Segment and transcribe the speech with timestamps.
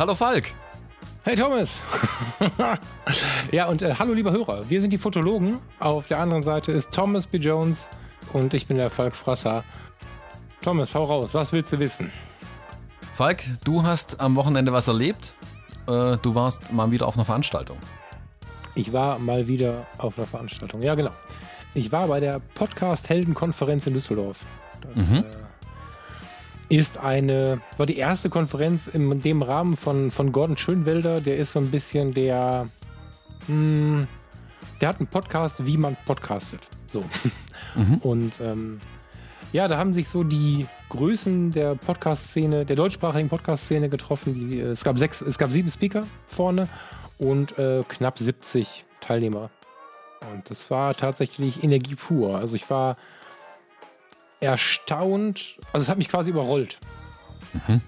[0.00, 0.44] Hallo Falk.
[1.24, 1.70] Hey Thomas.
[3.52, 4.68] ja, und äh, hallo lieber Hörer.
[4.68, 5.60] Wir sind die Fotologen.
[5.78, 7.36] Auf der anderen Seite ist Thomas B.
[7.36, 7.90] Jones
[8.32, 9.62] und ich bin der Falk Frasser.
[10.62, 11.34] Thomas, hau raus.
[11.34, 12.10] Was willst du wissen?
[13.20, 15.34] Falk, du hast am Wochenende was erlebt.
[15.86, 17.76] Äh, du warst mal wieder auf einer Veranstaltung.
[18.74, 20.80] Ich war mal wieder auf einer Veranstaltung.
[20.80, 21.10] Ja, genau.
[21.74, 24.46] Ich war bei der Podcast-Helden-Konferenz in Düsseldorf.
[24.80, 25.24] Das, mhm.
[26.70, 31.20] äh, ist eine, war die erste Konferenz in dem Rahmen von, von Gordon Schönwelder.
[31.20, 32.68] Der ist so ein bisschen der,
[33.48, 34.06] mh, hm,
[34.80, 36.66] der hat einen Podcast, wie man podcastet.
[36.88, 37.04] So.
[37.76, 37.98] Mhm.
[37.98, 38.80] Und ähm,
[39.52, 44.34] ja, da haben sich so die Größen der Podcast-Szene, der deutschsprachigen Podcast-Szene getroffen.
[44.34, 46.68] Die, äh, es, gab sechs, es gab sieben Speaker vorne
[47.18, 49.50] und äh, knapp 70 Teilnehmer.
[50.32, 52.36] Und das war tatsächlich Energie pur.
[52.36, 52.96] Also ich war
[54.40, 56.78] erstaunt, also es hat mich quasi überrollt.
[57.52, 57.80] Mhm.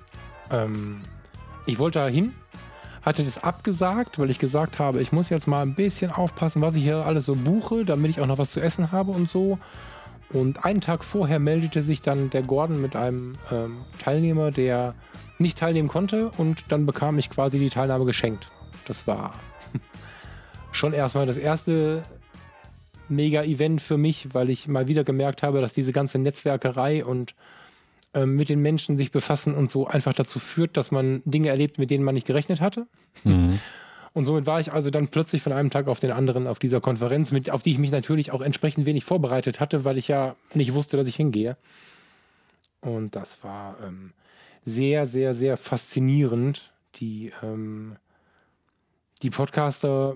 [0.51, 1.01] Ähm,
[1.67, 2.35] ich wollte da hin,
[3.03, 6.75] hatte das abgesagt, weil ich gesagt habe, ich muss jetzt mal ein bisschen aufpassen, was
[6.75, 9.59] ich hier alles so buche, damit ich auch noch was zu essen habe und so.
[10.33, 14.95] Und einen Tag vorher meldete sich dann der Gordon mit einem ähm, Teilnehmer, der
[15.39, 18.51] nicht teilnehmen konnte und dann bekam ich quasi die Teilnahme geschenkt.
[18.87, 19.35] Das war
[20.73, 22.03] schon erstmal das erste
[23.09, 27.35] Mega-Event für mich, weil ich mal wieder gemerkt habe, dass diese ganze Netzwerkerei und
[28.15, 31.79] äh, mit den Menschen sich befassen und so einfach dazu führt, dass man Dinge erlebt,
[31.79, 32.87] mit denen man nicht gerechnet hatte.
[33.25, 33.61] Mhm.
[34.15, 36.81] Und somit war ich also dann plötzlich von einem Tag auf den anderen auf dieser
[36.81, 40.37] Konferenz, mit, auf die ich mich natürlich auch entsprechend wenig vorbereitet hatte, weil ich ja
[40.55, 41.57] nicht wusste, dass ich hingehe.
[42.81, 44.13] Und das war ähm,
[44.67, 46.73] sehr, sehr, sehr faszinierend.
[46.97, 47.97] Die, ähm,
[49.23, 50.15] die Podcaster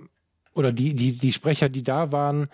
[0.52, 2.50] oder die, die, die Sprecher, die da waren,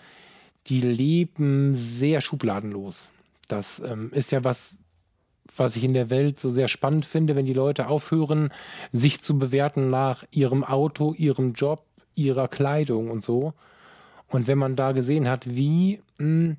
[0.67, 3.09] die leben sehr schubladenlos.
[3.49, 4.75] Das ähm, ist ja was,
[5.55, 8.49] was ich in der Welt so sehr spannend finde, wenn die Leute aufhören,
[8.91, 13.53] sich zu bewerten nach ihrem Auto, ihrem Job, ihrer Kleidung und so.
[14.27, 16.57] Und wenn man da gesehen hat, wie, mh, hm,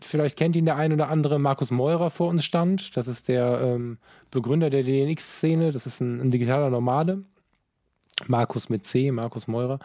[0.00, 2.96] vielleicht kennt ihn der ein oder andere, Markus Meurer vor uns stand.
[2.96, 3.98] Das ist der ähm,
[4.30, 5.70] Begründer der DNX-Szene.
[5.70, 7.24] Das ist ein, ein digitaler Nomade.
[8.26, 9.80] Markus mit C, Markus Meurer,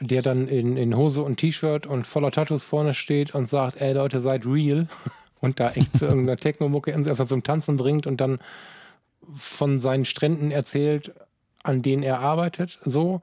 [0.00, 3.92] der dann in, in Hose und T-Shirt und voller Tattoos vorne steht und sagt, ey
[3.92, 4.86] Leute, seid real
[5.40, 8.38] und da echt zu irgendeiner Technomucke erstmal zum Tanzen bringt und dann
[9.34, 11.12] von seinen Stränden erzählt,
[11.62, 13.20] an denen er arbeitet, so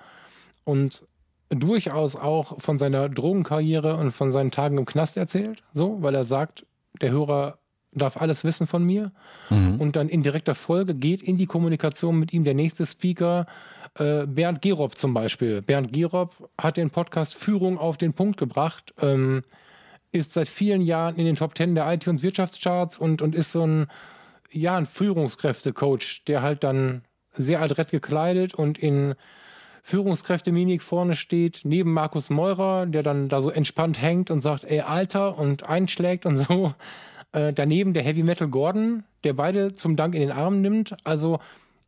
[0.64, 1.06] und
[1.50, 6.24] durchaus auch von seiner Drogenkarriere und von seinen Tagen im Knast erzählt, so, weil er
[6.24, 6.66] sagt,
[7.02, 7.58] der Hörer
[7.94, 9.12] darf alles wissen von mir
[9.50, 9.80] mhm.
[9.80, 13.46] und dann in direkter Folge geht in die Kommunikation mit ihm der nächste Speaker,
[13.96, 15.62] äh, Bernd Gerob zum Beispiel.
[15.62, 19.44] Bernd Gerob hat den Podcast Führung auf den Punkt gebracht, ähm,
[20.14, 23.66] ist seit vielen Jahren in den Top Ten der iTunes Wirtschaftscharts und, und ist so
[23.66, 23.88] ein,
[24.52, 27.02] ja, ein Führungskräftecoach, der halt dann
[27.36, 29.16] sehr adrett gekleidet und in
[29.82, 34.82] Führungskräfte-Mimik vorne steht, neben Markus Meurer, der dann da so entspannt hängt und sagt, ey,
[34.82, 36.74] Alter, und einschlägt und so.
[37.32, 40.96] Äh, daneben der Heavy Metal Gordon, der beide zum Dank in den Arm nimmt.
[41.04, 41.40] Also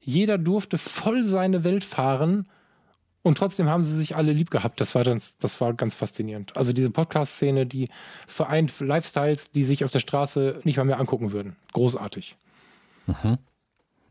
[0.01, 2.47] jeder durfte voll seine Welt fahren
[3.25, 4.79] und trotzdem haben sie sich alle lieb gehabt.
[4.79, 6.55] Das war, ganz, das war ganz faszinierend.
[6.55, 7.89] Also diese Podcast-Szene, die
[8.27, 11.55] vereint Lifestyles, die sich auf der Straße nicht mal mehr angucken würden.
[11.73, 12.37] Großartig.
[13.07, 13.39] Mhm.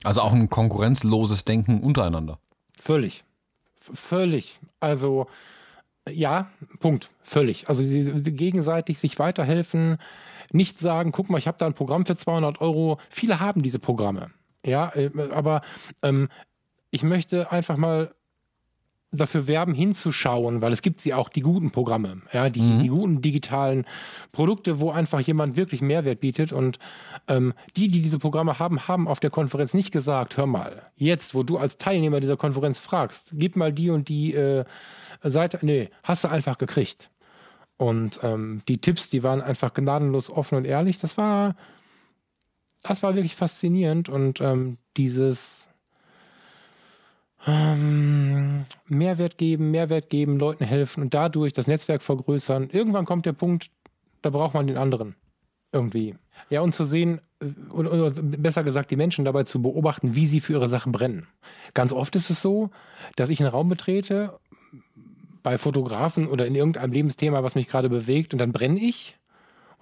[0.02, 2.40] Also auch ein konkurrenzloses Denken untereinander.
[2.80, 3.22] Völlig.
[3.80, 4.58] V völlig.
[4.80, 5.28] Also
[6.10, 6.50] ja,
[6.80, 7.08] Punkt.
[7.22, 7.68] Völlig.
[7.68, 9.98] Also sie, sie gegenseitig sich weiterhelfen,
[10.50, 12.98] nicht sagen, guck mal, ich habe da ein Programm für 200 Euro.
[13.10, 14.32] Viele haben diese Programme.
[14.66, 15.62] Ja, äh, aber
[16.02, 16.28] ähm,
[16.90, 18.12] ich möchte einfach mal
[19.16, 22.82] dafür werben, hinzuschauen, weil es gibt sie auch, die guten Programme, ja, die, mhm.
[22.82, 23.84] die guten digitalen
[24.32, 26.52] Produkte, wo einfach jemand wirklich Mehrwert bietet.
[26.52, 26.78] Und
[27.28, 31.34] ähm, die, die diese Programme haben, haben auf der Konferenz nicht gesagt, hör mal, jetzt,
[31.34, 34.64] wo du als Teilnehmer dieser Konferenz fragst, gib mal die und die äh,
[35.22, 37.10] Seite, nee, hast du einfach gekriegt.
[37.76, 40.98] Und ähm, die Tipps, die waren einfach gnadenlos offen und ehrlich.
[40.98, 41.56] Das war,
[42.82, 45.63] das war wirklich faszinierend und ähm, dieses
[47.46, 52.70] ähm, Mehrwert geben, Mehrwert geben, Leuten helfen und dadurch das Netzwerk vergrößern.
[52.70, 53.70] Irgendwann kommt der Punkt,
[54.22, 55.14] da braucht man den anderen
[55.72, 56.14] irgendwie.
[56.48, 60.26] Ja, und zu sehen, äh, oder, oder besser gesagt, die Menschen dabei zu beobachten, wie
[60.26, 61.26] sie für ihre Sachen brennen.
[61.74, 62.70] Ganz oft ist es so,
[63.16, 64.38] dass ich einen Raum betrete,
[65.42, 69.16] bei Fotografen oder in irgendeinem Lebensthema, was mich gerade bewegt, und dann brenne ich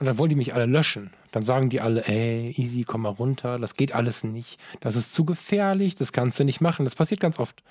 [0.02, 1.12] Und dann wollen die mich alle löschen.
[1.31, 4.58] Dann sagen die alle, ey, easy, komm mal runter, das geht alles nicht.
[4.81, 6.84] Das ist zu gefährlich, das kannst du nicht machen.
[6.84, 7.62] Das passiert ganz oft,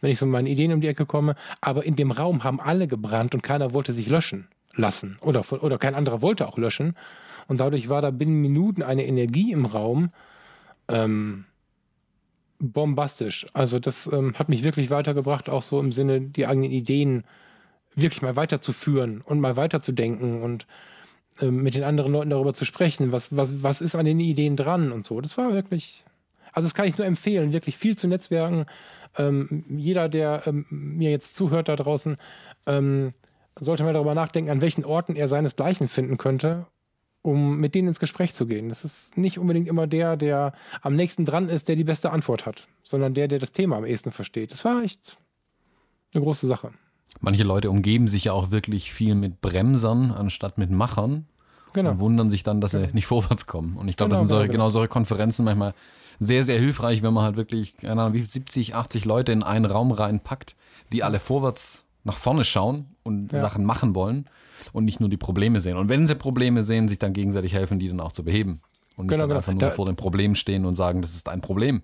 [0.00, 1.34] wenn ich so mit meinen Ideen um die Ecke komme.
[1.60, 5.18] Aber in dem Raum haben alle gebrannt und keiner wollte sich löschen lassen.
[5.20, 6.94] Oder, oder kein anderer wollte auch löschen.
[7.48, 10.12] Und dadurch war da binnen Minuten eine Energie im Raum,
[10.86, 11.44] ähm,
[12.60, 13.46] bombastisch.
[13.52, 17.24] Also das ähm, hat mich wirklich weitergebracht, auch so im Sinne, die eigenen Ideen
[17.96, 20.68] wirklich mal weiterzuführen und mal weiterzudenken und
[21.46, 24.92] mit den anderen Leuten darüber zu sprechen, was, was, was ist an den Ideen dran
[24.92, 25.20] und so.
[25.20, 26.04] Das war wirklich,
[26.52, 28.66] also das kann ich nur empfehlen, wirklich viel zu netzwerken.
[29.16, 32.16] Ähm, jeder, der ähm, mir jetzt zuhört da draußen,
[32.66, 33.10] ähm,
[33.58, 36.66] sollte mal darüber nachdenken, an welchen Orten er seinesgleichen finden könnte
[37.22, 38.68] um mit denen ins Gespräch zu gehen.
[38.68, 42.46] Das ist nicht unbedingt immer der, der am nächsten dran ist, der die beste Antwort
[42.46, 44.52] hat, sondern der, der das Thema am ehesten versteht.
[44.52, 45.18] Das war echt
[46.14, 46.72] eine große Sache.
[47.20, 51.26] Manche Leute umgeben sich ja auch wirklich viel mit Bremsern anstatt mit Machern
[51.72, 51.90] genau.
[51.90, 52.94] und wundern sich dann, dass sie genau.
[52.94, 53.76] nicht vorwärts kommen.
[53.76, 55.74] Und ich glaube, genau, das sind solche, genau, genau solche Konferenzen manchmal
[56.18, 59.64] sehr, sehr hilfreich, wenn man halt wirklich, keine Ahnung, wie 70, 80 Leute in einen
[59.64, 60.54] Raum reinpackt,
[60.92, 63.38] die alle vorwärts nach vorne schauen und ja.
[63.38, 64.28] Sachen machen wollen
[64.72, 65.76] und nicht nur die Probleme sehen.
[65.76, 68.60] Und wenn sie Probleme sehen, sich dann gegenseitig helfen, die dann auch zu beheben.
[68.96, 69.36] Und nicht genau, dann genau.
[69.38, 71.82] einfach nur da, vor dem Problem stehen und sagen, das ist ein Problem.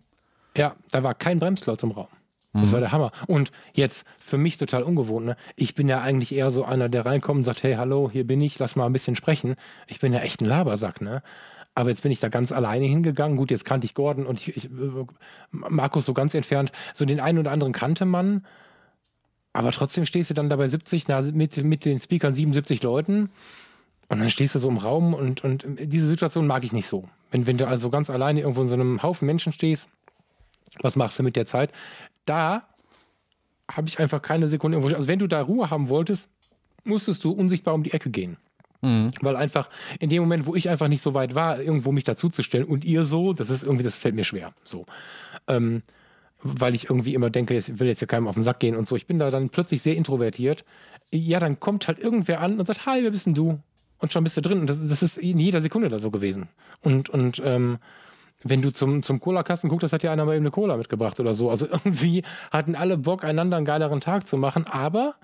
[0.57, 2.09] Ja, da war kein Bremsklotz im Raum.
[2.57, 2.73] Das mhm.
[2.73, 3.13] war der Hammer.
[3.27, 5.27] Und jetzt für mich total ungewohnt.
[5.27, 5.37] Ne?
[5.57, 8.41] Ich bin ja eigentlich eher so einer, der reinkommt und sagt, hey, hallo, hier bin
[8.41, 9.57] ich, lass mal ein bisschen sprechen.
[9.87, 11.23] Ich bin ja echt ein Labersack, ne?
[11.75, 13.37] Aber jetzt bin ich da ganz alleine hingegangen.
[13.37, 14.71] Gut, jetzt kannte ich Gordon und ich, ich
[15.51, 16.73] Markus so ganz entfernt.
[16.95, 18.47] So den einen oder anderen kannte man.
[19.53, 23.31] Aber trotzdem stehst du dann da bei 70, na, mit, mit den Speakern 77 Leuten.
[24.09, 27.09] Und dann stehst du so im Raum und, und diese Situation mag ich nicht so.
[27.31, 29.89] Wenn, wenn du also ganz alleine irgendwo in so einem Haufen Menschen stehst,
[30.81, 31.73] was machst du mit der Zeit?
[32.27, 32.69] Da
[33.71, 34.95] habe ich einfach keine Sekunde irgendwo.
[34.95, 36.29] Also wenn du da Ruhe haben wolltest,
[36.85, 38.37] musstest du unsichtbar um die Ecke gehen.
[38.83, 39.11] Mhm.
[39.21, 39.69] Weil einfach
[39.99, 43.05] in dem Moment, wo ich einfach nicht so weit war, irgendwo mich dazuzustellen und ihr
[43.05, 44.53] so, das ist irgendwie, das fällt mir schwer.
[44.65, 44.87] So.
[45.49, 45.83] Ähm,
[46.43, 48.89] weil ich irgendwie immer denke, ich will jetzt ja keinem auf den Sack gehen und
[48.89, 48.97] so.
[48.97, 50.65] Ich bin da dann plötzlich sehr introvertiert.
[51.11, 53.61] Ja, dann kommt halt irgendwer an und sagt, hi, wer bist denn du?
[53.99, 54.61] Und schon bist du drin.
[54.61, 56.49] Und das, das ist in jeder Sekunde da so gewesen.
[56.83, 57.79] Und, und ähm,
[58.49, 61.19] wenn du zum, zum Cola-Kasten guckst, das hat ja einer mal eben eine Cola mitgebracht
[61.21, 61.51] oder so.
[61.51, 65.15] Also irgendwie hatten alle Bock, einander einen geileren Tag zu machen, aber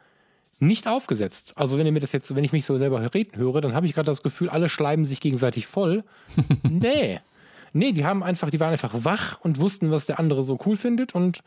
[0.59, 1.53] nicht aufgesetzt.
[1.57, 3.87] Also wenn ihr mir das jetzt, wenn ich mich so selber reden höre, dann habe
[3.87, 6.05] ich gerade das Gefühl, alle schleimen sich gegenseitig voll.
[6.69, 7.21] nee.
[7.73, 10.77] Nee, die haben einfach, die waren einfach wach und wussten, was der andere so cool
[10.77, 11.43] findet und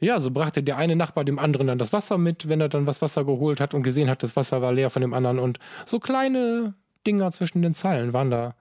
[0.00, 2.86] ja, so brachte der eine Nachbar dem anderen dann das Wasser mit, wenn er dann
[2.86, 5.58] was Wasser geholt hat und gesehen hat, das Wasser war leer von dem anderen und
[5.86, 6.74] so kleine
[7.06, 8.54] Dinger zwischen den Zeilen waren da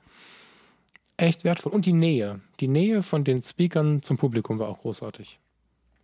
[1.18, 1.74] echt wertvoll.
[1.74, 2.40] Und die Nähe.
[2.60, 5.40] Die Nähe von den Speakern zum Publikum war auch großartig.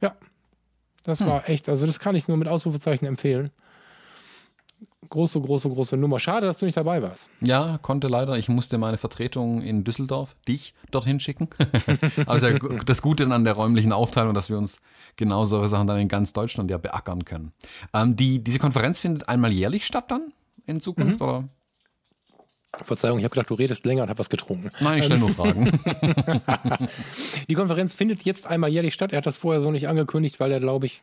[0.01, 0.15] Ja,
[1.03, 1.27] das hm.
[1.27, 3.51] war echt, also das kann ich nur mit Ausrufezeichen empfehlen
[5.13, 6.19] große, große, große Nummer.
[6.19, 7.29] Schade, dass du nicht dabei warst.
[7.39, 8.37] Ja, konnte leider.
[8.37, 11.49] Ich musste meine Vertretung in Düsseldorf, dich, dorthin schicken.
[12.25, 12.49] also
[12.85, 14.79] das Gute an der räumlichen Aufteilung, dass wir uns
[15.15, 17.53] genau solche Sachen dann in ganz Deutschland ja beackern können.
[17.93, 20.33] Ähm, die, diese Konferenz findet einmal jährlich statt dann
[20.65, 21.25] in Zukunft, mhm.
[21.25, 21.49] oder?
[22.81, 24.69] Verzeihung, ich habe gedacht, du redest länger und habe was getrunken.
[24.79, 25.71] Nein, ich stelle nur Fragen.
[27.49, 29.11] die Konferenz findet jetzt einmal jährlich statt.
[29.11, 31.01] Er hat das vorher so nicht angekündigt, weil er, glaube ich,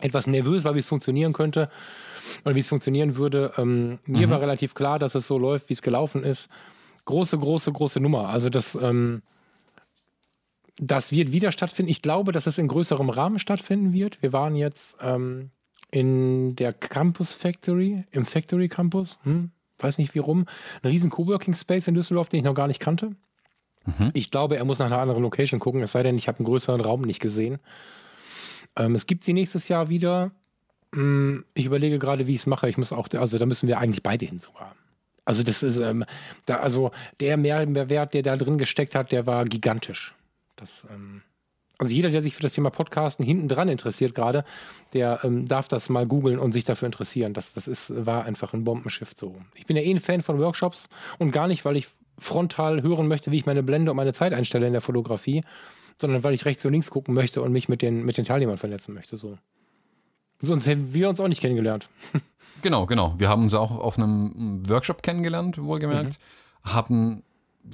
[0.00, 1.70] etwas nervös war, wie es funktionieren könnte
[2.44, 3.52] oder wie es funktionieren würde.
[3.56, 4.30] Ähm, mir mhm.
[4.30, 6.48] war relativ klar, dass es so läuft, wie es gelaufen ist.
[7.04, 8.28] Große, große, große Nummer.
[8.28, 9.22] Also das, ähm,
[10.76, 11.90] das wird wieder stattfinden.
[11.90, 14.22] Ich glaube, dass es in größerem Rahmen stattfinden wird.
[14.22, 15.50] Wir waren jetzt ähm,
[15.90, 19.50] in der Campus Factory, im Factory Campus, hm,
[19.82, 20.46] weiß nicht wie rum.
[20.82, 23.12] Ein riesen Coworking Space in Düsseldorf, den ich noch gar nicht kannte.
[23.86, 24.10] Mhm.
[24.14, 26.46] Ich glaube, er muss nach einer anderen Location gucken, es sei denn, ich habe einen
[26.46, 27.58] größeren Raum nicht gesehen.
[28.76, 30.30] Ähm, es gibt sie nächstes Jahr wieder.
[30.94, 32.68] Hm, ich überlege gerade, wie ich es mache.
[32.68, 34.74] Ich muss auch, also da müssen wir eigentlich beide hin sogar.
[35.24, 36.04] Also das ist, ähm,
[36.46, 40.14] da, also der Mehrwert, der da drin gesteckt hat, der war gigantisch.
[40.56, 41.22] Das, ähm,
[41.80, 44.44] also jeder, der sich für das Thema Podcasten hinten dran interessiert gerade,
[44.92, 47.32] der ähm, darf das mal googeln und sich dafür interessieren.
[47.32, 49.34] Das, das ist, war einfach ein Bombenschiff so.
[49.54, 53.08] Ich bin ja eh ein Fan von Workshops und gar nicht, weil ich frontal hören
[53.08, 55.42] möchte, wie ich meine Blende und meine Zeit einstelle in der Fotografie,
[55.96, 58.58] sondern weil ich rechts und links gucken möchte und mich mit den, mit den Teilnehmern
[58.58, 59.16] vernetzen möchte.
[59.16, 59.38] So.
[60.38, 61.88] Sonst hätten wir uns auch nicht kennengelernt.
[62.62, 63.14] Genau, genau.
[63.16, 66.18] Wir haben uns auch auf einem Workshop kennengelernt, wohlgemerkt.
[66.62, 66.70] Mhm.
[66.70, 67.22] Haben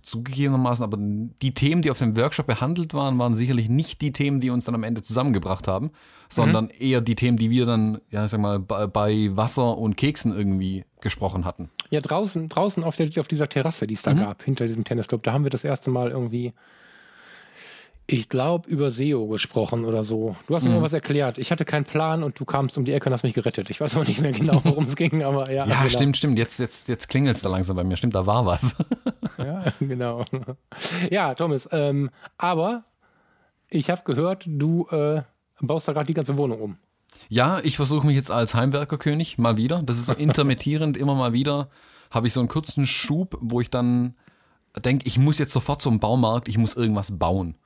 [0.03, 4.41] zugegebenermaßen, aber die Themen, die auf dem Workshop behandelt waren, waren sicherlich nicht die Themen,
[4.41, 5.91] die uns dann am Ende zusammengebracht haben,
[6.29, 6.71] sondern mhm.
[6.79, 10.85] eher die Themen, die wir dann, ja, ich sag mal, bei Wasser und Keksen irgendwie
[11.01, 11.71] gesprochen hatten.
[11.91, 14.21] Ja, draußen, draußen auf, der, auf dieser Terrasse, die es da mhm.
[14.21, 16.53] gab, hinter diesem Tennisclub, da haben wir das erste Mal irgendwie
[18.09, 20.37] ich glaube, über SEO gesprochen oder so.
[20.47, 20.83] Du hast mir mhm.
[20.83, 21.39] was erklärt.
[21.39, 23.69] Ich hatte keinen Plan und du kamst um die Ecke und hast mich gerettet.
[23.71, 25.67] Ich weiß aber nicht mehr genau, worum es ging, aber ja.
[25.67, 25.89] Ja, genau.
[25.89, 26.39] stimmt, stimmt.
[26.39, 27.97] Jetzt, jetzt, jetzt klingelt es da langsam bei mir.
[27.97, 28.77] Stimmt, da war was.
[29.39, 30.25] ja, genau.
[31.11, 32.85] Ja, Thomas, ähm, aber
[33.69, 35.23] ich habe gehört, du äh,
[35.61, 36.77] baust da gerade die ganze Wohnung um.
[37.29, 39.83] Ja, ich versuche mich jetzt als Heimwerkerkönig mal wieder.
[39.83, 41.71] Das ist so intermittierend, immer mal wieder
[42.11, 44.15] habe ich so einen kurzen Schub, wo ich dann
[44.85, 47.57] denke, ich muss jetzt sofort zum Baumarkt, ich muss irgendwas bauen.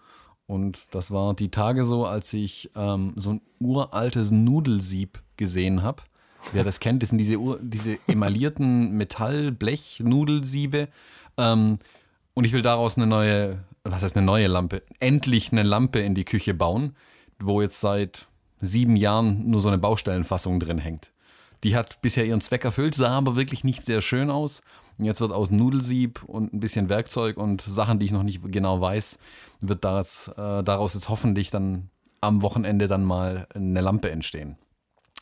[0.50, 6.02] Und das war die Tage so, als ich ähm, so ein uraltes Nudelsieb gesehen habe.
[6.52, 10.88] Wer das kennt, das sind diese, diese emaillierten Metall-Blech-Nudelsiebe.
[11.36, 11.78] Ähm,
[12.34, 14.82] und ich will daraus eine neue, was heißt eine neue Lampe?
[14.98, 16.96] Endlich eine Lampe in die Küche bauen,
[17.38, 18.26] wo jetzt seit
[18.60, 21.12] sieben Jahren nur so eine Baustellenfassung drin hängt.
[21.62, 24.62] Die hat bisher ihren Zweck erfüllt, sah aber wirklich nicht sehr schön aus.
[25.00, 28.42] Und jetzt wird aus Nudelsieb und ein bisschen Werkzeug und Sachen, die ich noch nicht
[28.52, 29.18] genau weiß,
[29.62, 31.88] wird daraus, äh, daraus jetzt hoffentlich dann
[32.20, 34.58] am Wochenende dann mal eine Lampe entstehen.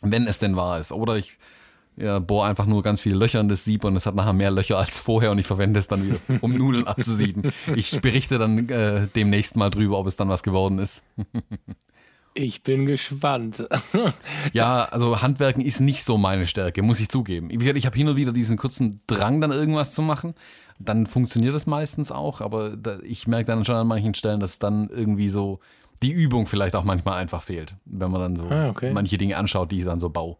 [0.00, 0.90] Wenn es denn wahr ist.
[0.90, 1.38] Oder ich
[1.96, 4.50] ja, bohre einfach nur ganz viele Löcher in das Sieb und es hat nachher mehr
[4.50, 7.52] Löcher als vorher und ich verwende es dann wieder, um Nudeln abzusieben.
[7.76, 11.04] Ich berichte dann äh, demnächst mal drüber, ob es dann was geworden ist.
[12.38, 13.66] Ich bin gespannt.
[14.52, 17.50] ja, also Handwerken ist nicht so meine Stärke, muss ich zugeben.
[17.50, 20.34] Ich habe hin und wieder diesen kurzen Drang, dann irgendwas zu machen.
[20.78, 24.60] Dann funktioniert das meistens auch, aber da, ich merke dann schon an manchen Stellen, dass
[24.60, 25.58] dann irgendwie so
[26.00, 28.92] die Übung vielleicht auch manchmal einfach fehlt, wenn man dann so ah, okay.
[28.92, 30.36] manche Dinge anschaut, die ich dann so baue.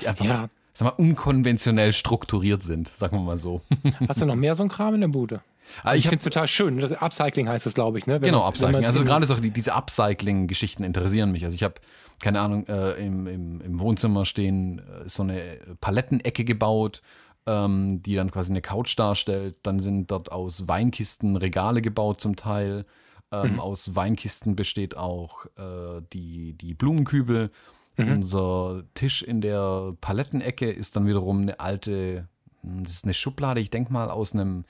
[0.00, 0.48] Die einfach ja.
[0.72, 3.62] sag mal, unkonventionell strukturiert sind, sagen wir mal so.
[4.08, 5.40] Hast du noch mehr so ein Kram in der Bude?
[5.82, 6.78] Ah, ich, ich finde es total schön.
[6.78, 8.06] Das Upcycling heißt es, glaube ich.
[8.06, 8.14] Ne?
[8.14, 8.84] Wenn genau, Upcycling.
[8.84, 11.44] Also gerade so die, diese Upcycling-Geschichten interessieren mich.
[11.44, 11.74] Also ich habe,
[12.20, 17.02] keine Ahnung, äh, im, im, im, Wohnzimmer stehen äh, so eine Palettenecke gebaut,
[17.46, 19.58] ähm, die dann quasi eine Couch darstellt.
[19.62, 22.84] Dann sind dort aus Weinkisten Regale gebaut zum Teil.
[23.30, 23.60] Ähm, mhm.
[23.60, 27.50] Aus Weinkisten besteht auch äh, die, die Blumenkübel.
[27.96, 28.12] Mhm.
[28.12, 32.28] Unser Tisch in der Palettenecke ist dann wiederum eine alte,
[32.62, 34.64] hm, das ist eine Schublade, ich denke mal aus einem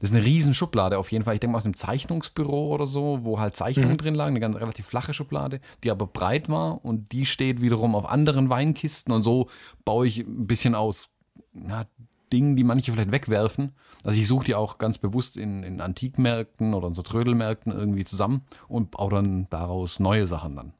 [0.00, 1.34] das ist eine riesen Schublade auf jeden Fall.
[1.34, 3.98] Ich denke mal aus einem Zeichnungsbüro oder so, wo halt Zeichnungen mhm.
[3.98, 7.94] drin lagen, eine ganz relativ flache Schublade, die aber breit war und die steht wiederum
[7.94, 9.48] auf anderen Weinkisten und so
[9.84, 11.08] baue ich ein bisschen aus
[11.52, 11.86] na,
[12.32, 13.72] Dingen, die manche vielleicht wegwerfen.
[14.04, 18.04] Also ich suche die auch ganz bewusst in, in Antikmärkten oder in so Trödelmärkten irgendwie
[18.04, 20.72] zusammen und baue dann daraus neue Sachen dann.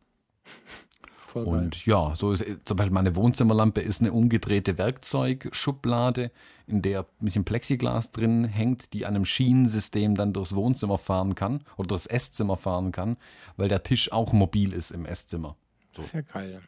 [1.45, 6.31] Voll und ja, so ist zum Beispiel meine Wohnzimmerlampe ist eine umgedrehte Werkzeugschublade,
[6.67, 11.35] in der ein bisschen Plexiglas drin hängt, die an einem Schienensystem dann durchs Wohnzimmer fahren
[11.35, 13.17] kann oder durchs Esszimmer fahren kann,
[13.57, 15.57] weil der Tisch auch mobil ist im Esszimmer.
[15.95, 16.03] So.
[16.03, 16.61] Sehr geil.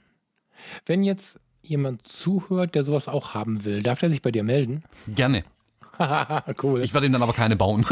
[0.85, 4.85] Wenn jetzt jemand zuhört, der sowas auch haben will, darf er sich bei dir melden?
[5.07, 5.45] Gerne.
[6.63, 6.83] cool.
[6.83, 7.85] Ich werde ihm dann aber keine bauen.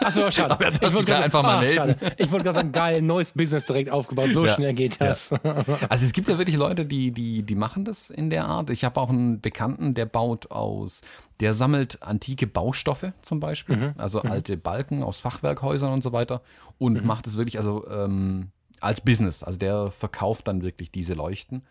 [0.00, 0.54] Achso, schade.
[0.54, 1.76] aber ich wollte einfach mal ah, melden.
[1.76, 1.96] Schade.
[2.16, 4.30] Ich wollte gerade sagen, geil, neues Business direkt aufgebaut.
[4.32, 4.54] So ja.
[4.54, 5.30] schnell geht das.
[5.30, 5.40] Ja.
[5.88, 8.70] Also es gibt ja wirklich Leute, die, die, die machen das in der Art.
[8.70, 11.02] Ich habe auch einen Bekannten, der baut aus,
[11.40, 13.94] der sammelt antike Baustoffe zum Beispiel, mhm.
[13.98, 14.30] also mhm.
[14.30, 16.42] alte Balken aus Fachwerkhäusern und so weiter
[16.78, 17.06] und mhm.
[17.06, 18.50] macht es wirklich also ähm,
[18.80, 19.42] als Business.
[19.42, 21.62] Also der verkauft dann wirklich diese Leuchten.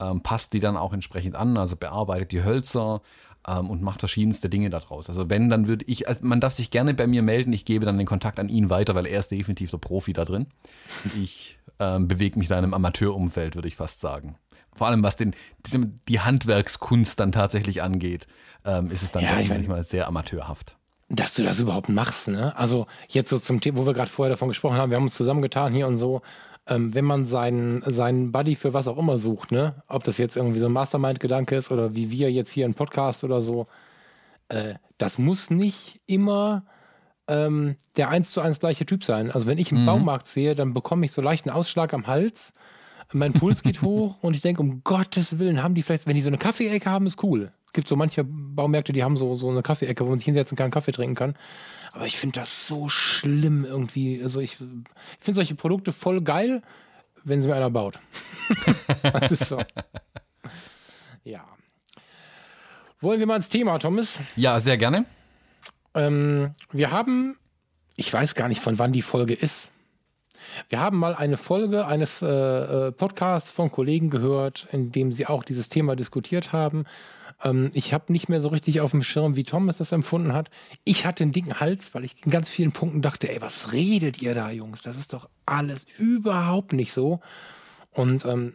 [0.00, 3.02] Ähm, passt die dann auch entsprechend an, also bearbeitet die Hölzer,
[3.48, 5.08] ähm, und macht verschiedenste Dinge daraus.
[5.08, 7.86] Also wenn, dann würde ich, also man darf sich gerne bei mir melden, ich gebe
[7.86, 10.46] dann den Kontakt an ihn weiter, weil er ist definitiv der Profi da drin.
[11.04, 14.36] Und ich ähm, bewege mich da in einem Amateurumfeld, würde ich fast sagen.
[14.74, 15.34] Vor allem was den,
[16.08, 18.26] die Handwerkskunst dann tatsächlich angeht,
[18.64, 20.76] ähm, ist es dann ja, ich manchmal sehr amateurhaft
[21.10, 22.54] dass du das überhaupt machst, ne?
[22.56, 25.14] Also jetzt so zum Thema, wo wir gerade vorher davon gesprochen haben, wir haben uns
[25.14, 26.20] zusammengetan hier und so,
[26.68, 29.82] ähm, wenn man seinen, seinen Buddy für was auch immer sucht, ne?
[29.88, 33.24] ob das jetzt irgendwie so ein Mastermind-Gedanke ist oder wie wir jetzt hier ein Podcast
[33.24, 33.66] oder so,
[34.48, 36.64] äh, das muss nicht immer
[37.26, 39.30] ähm, der eins zu eins gleiche Typ sein.
[39.30, 39.86] Also wenn ich einen mhm.
[39.86, 42.52] Baumarkt sehe, dann bekomme ich so leicht einen Ausschlag am Hals,
[43.12, 46.22] mein Puls geht hoch und ich denke, um Gottes Willen, haben die vielleicht, wenn die
[46.22, 47.52] so eine Kaffeeecke haben, ist cool.
[47.66, 50.56] Es gibt so manche Baumärkte, die haben so, so eine Kaffeeecke, wo man sich hinsetzen
[50.56, 51.34] kann, Kaffee trinken kann.
[51.92, 54.22] Aber ich finde das so schlimm irgendwie.
[54.22, 54.58] Also ich, ich
[55.20, 56.62] finde solche Produkte voll geil,
[57.24, 57.98] wenn sie mir einer baut.
[59.02, 59.60] das ist so.
[61.24, 61.44] Ja.
[63.00, 64.18] Wollen wir mal ins Thema, Thomas?
[64.36, 65.04] Ja, sehr gerne.
[65.94, 67.38] Ähm, wir haben,
[67.96, 69.68] ich weiß gar nicht, von wann die Folge ist.
[70.68, 75.26] Wir haben mal eine Folge eines äh, äh Podcasts von Kollegen gehört, in dem sie
[75.26, 76.84] auch dieses Thema diskutiert haben.
[77.42, 80.50] Ähm, ich habe nicht mehr so richtig auf dem Schirm, wie Thomas das empfunden hat.
[80.84, 84.20] Ich hatte einen dicken Hals, weil ich in ganz vielen Punkten dachte, ey, was redet
[84.22, 84.82] ihr da, Jungs?
[84.82, 87.20] Das ist doch alles überhaupt nicht so.
[87.90, 88.54] Und ähm,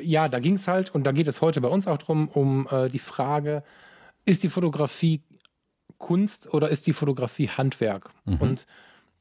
[0.00, 2.66] ja, da ging es halt, und da geht es heute bei uns auch drum, um
[2.70, 3.62] äh, die Frage,
[4.24, 5.22] ist die Fotografie
[5.98, 8.10] Kunst oder ist die Fotografie Handwerk?
[8.24, 8.36] Mhm.
[8.38, 8.66] Und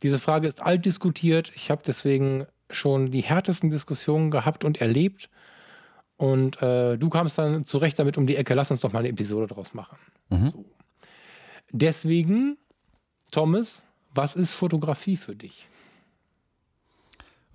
[0.04, 1.52] Diese Frage ist alt diskutiert.
[1.56, 5.30] Ich habe deswegen schon die härtesten Diskussionen gehabt und erlebt.
[6.22, 8.54] Und äh, du kamst dann zurecht damit um die Ecke.
[8.54, 9.98] Lass uns doch mal eine Episode draus machen.
[10.30, 10.52] Mhm.
[10.52, 10.66] So.
[11.72, 12.60] Deswegen,
[13.32, 13.82] Thomas,
[14.14, 15.68] was ist Fotografie für dich?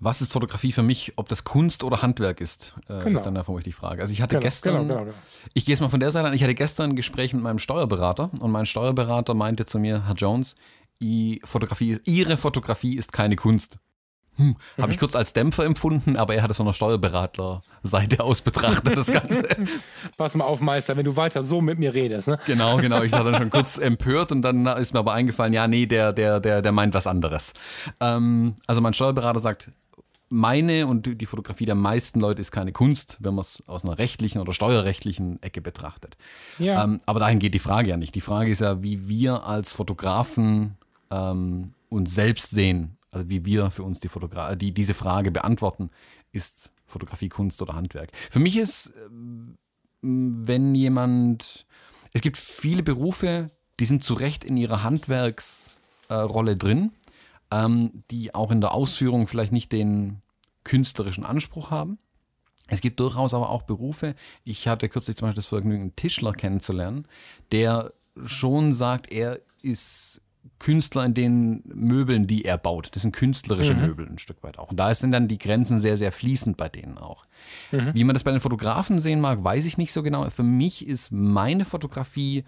[0.01, 1.13] Was ist Fotografie für mich?
[1.15, 3.17] Ob das Kunst oder Handwerk ist, äh, genau.
[3.17, 4.01] ist dann davon die Frage.
[4.01, 5.17] Also ich hatte genau, gestern, genau, genau, genau.
[5.53, 7.59] ich gehe jetzt mal von der Seite an, ich hatte gestern ein Gespräch mit meinem
[7.59, 10.55] Steuerberater und mein Steuerberater meinte zu mir, Herr Jones,
[11.45, 13.79] Fotografie, Ihre Fotografie ist keine Kunst.
[14.37, 14.81] Hm, mhm.
[14.81, 18.97] Habe ich kurz als Dämpfer empfunden, aber er hat es von der Steuerberaterseite aus betrachtet,
[18.97, 19.47] das Ganze.
[20.17, 22.27] Pass mal auf, Meister, wenn du weiter so mit mir redest.
[22.27, 22.39] Ne?
[22.45, 23.01] Genau, genau.
[23.01, 26.13] Ich war dann schon kurz empört und dann ist mir aber eingefallen, ja, nee, der,
[26.13, 27.53] der, der, der meint was anderes.
[27.99, 29.69] Ähm, also mein Steuerberater sagt,
[30.29, 33.97] meine und die Fotografie der meisten Leute ist keine Kunst, wenn man es aus einer
[33.97, 36.17] rechtlichen oder steuerrechtlichen Ecke betrachtet.
[36.59, 36.83] Ja.
[36.83, 38.13] Ähm, aber dahin geht die Frage ja nicht.
[38.15, 40.75] Die Frage ist ja, wie wir als Fotografen
[41.11, 45.89] ähm, uns selbst sehen, also wie wir für uns die, Fotogra die diese Frage beantworten,
[46.31, 48.11] ist Fotografie Kunst oder Handwerk.
[48.29, 49.57] Für mich ist, ähm,
[50.01, 51.65] wenn jemand,
[52.13, 56.91] es gibt viele Berufe, die sind zu Recht in ihrer Handwerksrolle äh, drin
[57.51, 60.21] ähm, die auch in der Ausführung vielleicht nicht den
[60.63, 61.97] künstlerischen Anspruch haben.
[62.67, 64.15] Es gibt durchaus aber auch Berufe.
[64.43, 67.07] Ich hatte kürzlich zum Beispiel das Vergnügen, einen Tischler kennenzulernen,
[67.51, 67.93] der
[68.25, 70.21] schon sagt, er ist
[70.59, 72.89] Künstler in den Möbeln, die er baut.
[72.93, 73.81] Das sind künstlerische mhm.
[73.81, 74.71] Möbel ein Stück weit auch.
[74.71, 77.25] Und da sind dann die Grenzen sehr, sehr fließend bei denen auch.
[77.71, 77.93] Mhm.
[77.93, 80.29] Wie man das bei den Fotografen sehen mag, weiß ich nicht so genau.
[80.29, 82.43] Für mich ist meine Fotografie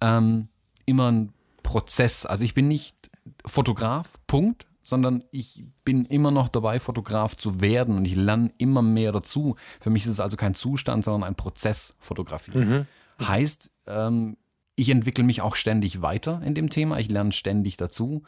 [0.00, 0.48] ähm,
[0.86, 1.32] immer ein
[1.62, 2.26] Prozess.
[2.26, 3.10] Also ich bin nicht
[3.44, 8.82] Fotograf, Punkt, sondern ich bin immer noch dabei, Fotograf zu werden und ich lerne immer
[8.82, 9.56] mehr dazu.
[9.80, 12.58] Für mich ist es also kein Zustand, sondern ein Prozess Fotografie.
[12.58, 12.86] Mhm.
[13.20, 14.36] Heißt, ähm,
[14.76, 18.22] ich entwickle mich auch ständig weiter in dem Thema, ich lerne ständig dazu.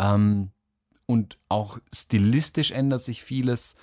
[0.00, 0.50] Ähm,
[1.06, 3.76] und auch stilistisch ändert sich vieles.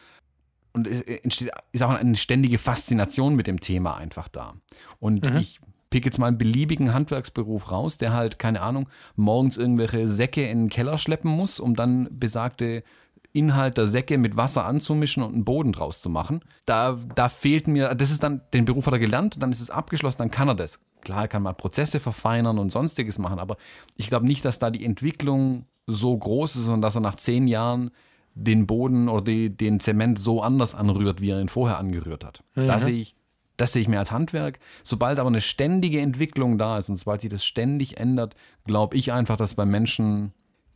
[0.73, 4.53] Und es entsteht, ist auch eine ständige Faszination mit dem Thema einfach da.
[4.99, 5.37] Und mhm.
[5.37, 10.47] ich pick jetzt mal einen beliebigen Handwerksberuf raus, der halt, keine Ahnung, morgens irgendwelche Säcke
[10.47, 12.83] in den Keller schleppen muss, um dann besagte
[13.31, 16.41] Inhalt der Säcke mit Wasser anzumischen und einen Boden draus zu machen.
[16.65, 19.69] Da, da fehlt mir, das ist dann, den Beruf hat er gelernt, dann ist es
[19.69, 20.79] abgeschlossen, dann kann er das.
[21.05, 23.55] Klar, kann man Prozesse verfeinern und sonstiges machen, aber
[23.95, 27.47] ich glaube nicht, dass da die Entwicklung so groß ist und dass er nach zehn
[27.47, 27.91] Jahren
[28.33, 32.43] den Boden oder die, den Zement so anders anrührt, wie er ihn vorher angerührt hat.
[32.55, 32.67] Mhm.
[32.67, 33.15] Da sehe ich
[33.57, 34.59] das sehe ich mehr als Handwerk.
[34.83, 39.13] Sobald aber eine ständige Entwicklung da ist und sobald sich das ständig ändert, glaube ich
[39.13, 40.33] einfach, dass beim Menschen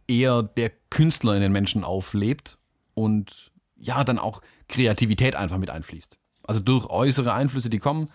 [0.08, 2.58] eher der Künstler in den Menschen auflebt
[2.96, 6.18] und ja, dann auch Kreativität einfach mit einfließt.
[6.44, 8.10] Also durch äußere Einflüsse, die kommen,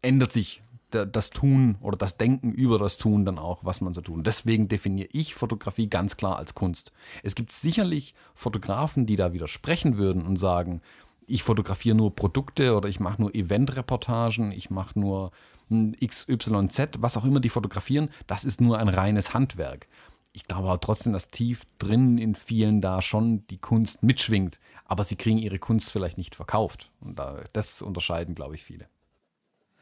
[0.00, 4.00] ändert sich das Tun oder das Denken über das Tun dann auch, was man so
[4.00, 4.26] tut.
[4.26, 6.92] Deswegen definiere ich Fotografie ganz klar als Kunst.
[7.22, 10.80] Es gibt sicherlich Fotografen, die da widersprechen würden und sagen,
[11.26, 15.30] ich fotografiere nur Produkte oder ich mache nur Eventreportagen, ich mache nur
[15.70, 19.86] XYZ, was auch immer die fotografieren, das ist nur ein reines Handwerk.
[20.32, 25.04] Ich glaube aber trotzdem, dass tief drin in vielen da schon die Kunst mitschwingt, aber
[25.04, 26.90] sie kriegen ihre Kunst vielleicht nicht verkauft.
[27.00, 28.86] Und da, das unterscheiden, glaube ich, viele.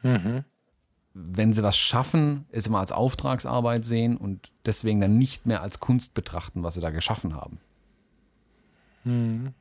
[0.01, 0.43] Mhm.
[1.19, 5.79] Wenn sie was schaffen, es immer als Auftragsarbeit sehen und deswegen dann nicht mehr als
[5.79, 7.59] Kunst betrachten, was sie da geschaffen haben.
[9.03, 9.53] Mhm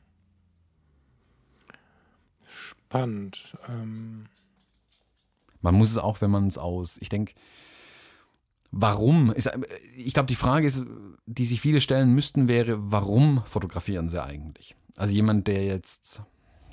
[2.97, 3.57] spannend.
[3.69, 4.27] Ähm
[5.61, 7.35] man muss es auch, wenn man es aus, ich denke,
[8.71, 9.35] warum?
[9.97, 10.85] Ich glaube, die Frage ist,
[11.27, 14.77] die sich viele stellen müssten, wäre, warum fotografieren sie eigentlich?
[14.97, 16.23] Also jemand, der jetzt,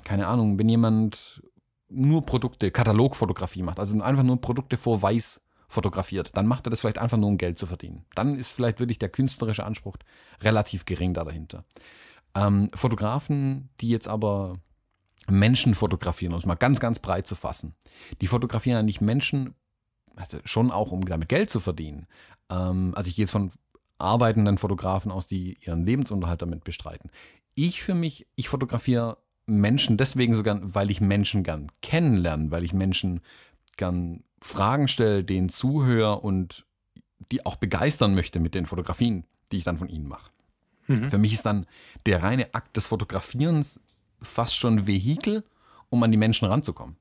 [0.04, 1.42] keine Ahnung, wenn jemand
[1.94, 6.80] nur Produkte, Katalogfotografie macht, also einfach nur Produkte vor Weiß fotografiert, dann macht er das
[6.80, 8.04] vielleicht einfach nur, um Geld zu verdienen.
[8.14, 9.96] Dann ist vielleicht wirklich der künstlerische Anspruch
[10.40, 11.64] relativ gering da dahinter.
[12.34, 14.54] Ähm, Fotografen, die jetzt aber
[15.28, 17.74] Menschen fotografieren, um es mal ganz, ganz breit zu fassen.
[18.20, 19.54] Die fotografieren ja nicht Menschen,
[20.16, 22.06] also schon auch, um damit Geld zu verdienen.
[22.50, 23.52] Ähm, also ich gehe jetzt von
[23.98, 27.10] arbeitenden Fotografen aus, die ihren Lebensunterhalt damit bestreiten.
[27.54, 32.64] Ich für mich, ich fotografiere Menschen deswegen so gern, weil ich Menschen gern kennenlerne, weil
[32.64, 33.20] ich Menschen
[33.76, 36.64] gern Fragen stelle, denen zuhöre und
[37.32, 40.30] die auch begeistern möchte mit den Fotografien, die ich dann von ihnen mache.
[40.86, 41.10] Mhm.
[41.10, 41.66] Für mich ist dann
[42.06, 43.80] der reine Akt des Fotografierens
[44.20, 45.44] fast schon Vehikel,
[45.90, 46.96] um an die Menschen ranzukommen.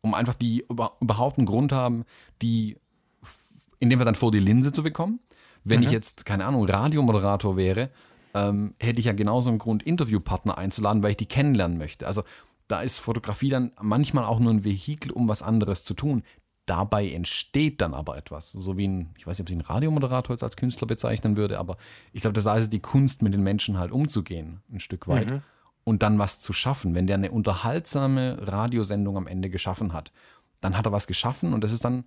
[0.00, 2.04] Um einfach die überhaupt einen Grund haben,
[2.40, 2.76] die
[3.78, 5.20] in dem Fall dann vor die Linse zu bekommen.
[5.64, 5.86] Wenn mhm.
[5.86, 7.90] ich jetzt, keine Ahnung, Radiomoderator wäre,
[8.34, 12.06] ähm, hätte ich ja genauso einen Grund, Interviewpartner einzuladen, weil ich die kennenlernen möchte.
[12.06, 12.22] Also
[12.68, 16.22] da ist Fotografie dann manchmal auch nur ein Vehikel, um was anderes zu tun.
[16.66, 18.52] dabei entsteht dann aber etwas.
[18.52, 21.58] So wie ein, ich weiß nicht, ob ich einen Radiomoderator jetzt als Künstler bezeichnen würde,
[21.58, 21.76] aber
[22.12, 25.30] ich glaube, das ist also die Kunst, mit den Menschen halt umzugehen, ein Stück weit.
[25.30, 25.42] Mhm.
[25.84, 26.94] Und dann was zu schaffen.
[26.94, 30.12] Wenn der eine unterhaltsame Radiosendung am Ende geschaffen hat,
[30.60, 32.04] dann hat er was geschaffen und das ist dann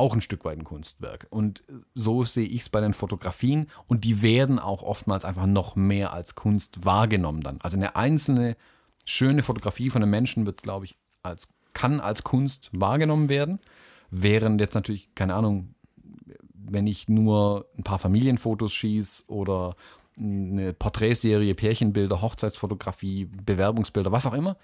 [0.00, 1.26] auch ein Stück weit ein Kunstwerk.
[1.30, 1.62] Und
[1.94, 6.12] so sehe ich es bei den Fotografien und die werden auch oftmals einfach noch mehr
[6.12, 7.58] als Kunst wahrgenommen dann.
[7.62, 8.56] Also eine einzelne
[9.04, 13.60] schöne Fotografie von einem Menschen wird, glaube ich, als, kann als Kunst wahrgenommen werden.
[14.10, 15.74] Während jetzt natürlich, keine Ahnung,
[16.54, 19.76] wenn ich nur ein paar Familienfotos schieße oder
[20.18, 24.56] eine Porträtserie, Pärchenbilder, Hochzeitsfotografie, Bewerbungsbilder, was auch immer,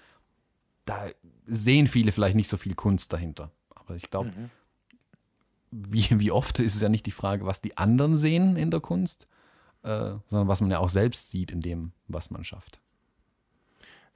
[0.85, 1.05] da
[1.45, 3.51] sehen viele vielleicht nicht so viel Kunst dahinter.
[3.75, 4.49] Aber ich glaube, mhm.
[5.71, 8.79] Wie, wie oft ist es ja nicht die Frage, was die anderen sehen in der
[8.79, 9.27] Kunst,
[9.83, 12.79] äh, sondern was man ja auch selbst sieht in dem, was man schafft.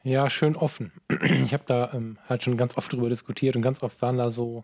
[0.03, 0.91] Ja, schön offen.
[1.45, 4.31] Ich habe da ähm, halt schon ganz oft drüber diskutiert und ganz oft waren da
[4.31, 4.63] so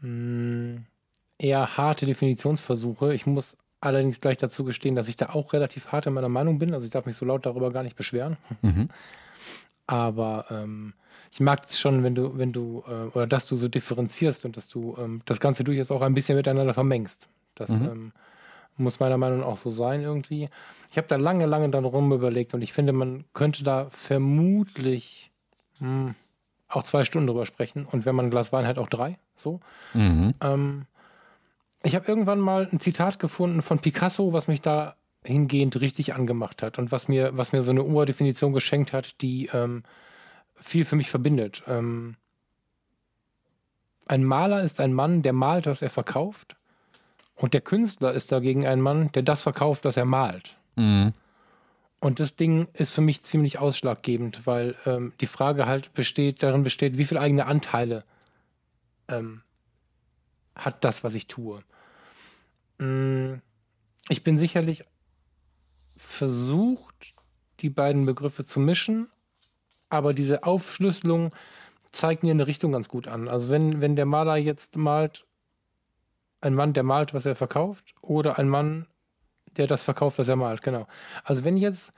[0.00, 0.86] mh, hm,
[1.38, 3.14] eher harte Definitionsversuche.
[3.14, 6.58] Ich muss allerdings gleich dazu gestehen, dass ich da auch relativ hart in meiner Meinung
[6.58, 6.74] bin.
[6.74, 8.36] Also ich darf mich so laut darüber gar nicht beschweren.
[8.62, 8.88] Mhm.
[9.86, 10.94] Aber ähm,
[11.36, 14.56] ich mag es schon, wenn du, wenn du, äh, oder dass du so differenzierst und
[14.56, 17.28] dass du ähm, das Ganze durchaus auch ein bisschen miteinander vermengst.
[17.54, 17.84] Das mhm.
[17.84, 18.12] ähm,
[18.78, 20.48] muss meiner Meinung nach auch so sein irgendwie.
[20.90, 25.30] Ich habe da lange, lange dann rum überlegt und ich finde, man könnte da vermutlich
[25.80, 26.14] mh, hm,
[26.68, 29.18] auch zwei Stunden drüber sprechen und wenn man ein Glas Wein hat, auch drei.
[29.36, 29.60] So.
[29.92, 30.32] Mhm.
[30.40, 30.86] Ähm,
[31.82, 36.62] ich habe irgendwann mal ein Zitat gefunden von Picasso, was mich da hingehend richtig angemacht
[36.62, 39.82] hat und was mir, was mir so eine Urdefinition geschenkt hat, die ähm,
[40.56, 41.62] viel für mich verbindet.
[41.66, 42.16] Ähm,
[44.06, 46.56] ein Maler ist ein Mann, der malt, was er verkauft.
[47.34, 50.56] Und der Künstler ist dagegen ein Mann, der das verkauft, was er malt.
[50.76, 51.12] Mhm.
[52.00, 56.62] Und das Ding ist für mich ziemlich ausschlaggebend, weil ähm, die Frage halt besteht, darin
[56.62, 58.04] besteht, wie viele eigene Anteile
[59.08, 59.42] ähm,
[60.54, 61.62] hat das, was ich tue.
[62.78, 63.34] Mm,
[64.08, 64.84] ich bin sicherlich
[65.96, 67.14] versucht,
[67.60, 69.08] die beiden Begriffe zu mischen,
[69.88, 71.32] aber diese Aufschlüsselung
[71.92, 73.28] zeigt mir eine Richtung ganz gut an.
[73.28, 75.24] Also wenn, wenn der Maler jetzt malt,
[76.40, 78.86] ein Mann, der malt, was er verkauft, oder ein Mann,
[79.56, 80.86] der das verkauft, was er malt, genau.
[81.24, 81.92] Also wenn jetzt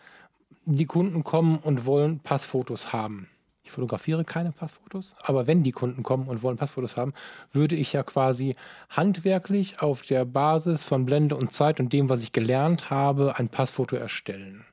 [0.64, 3.28] die Kunden kommen und wollen Passfotos haben,
[3.68, 7.12] ich fotografiere keine Passfotos, aber wenn die Kunden kommen und wollen Passfotos haben,
[7.52, 8.56] würde ich ja quasi
[8.88, 13.50] handwerklich auf der Basis von Blende und Zeit und dem, was ich gelernt habe, ein
[13.50, 14.64] Passfoto erstellen.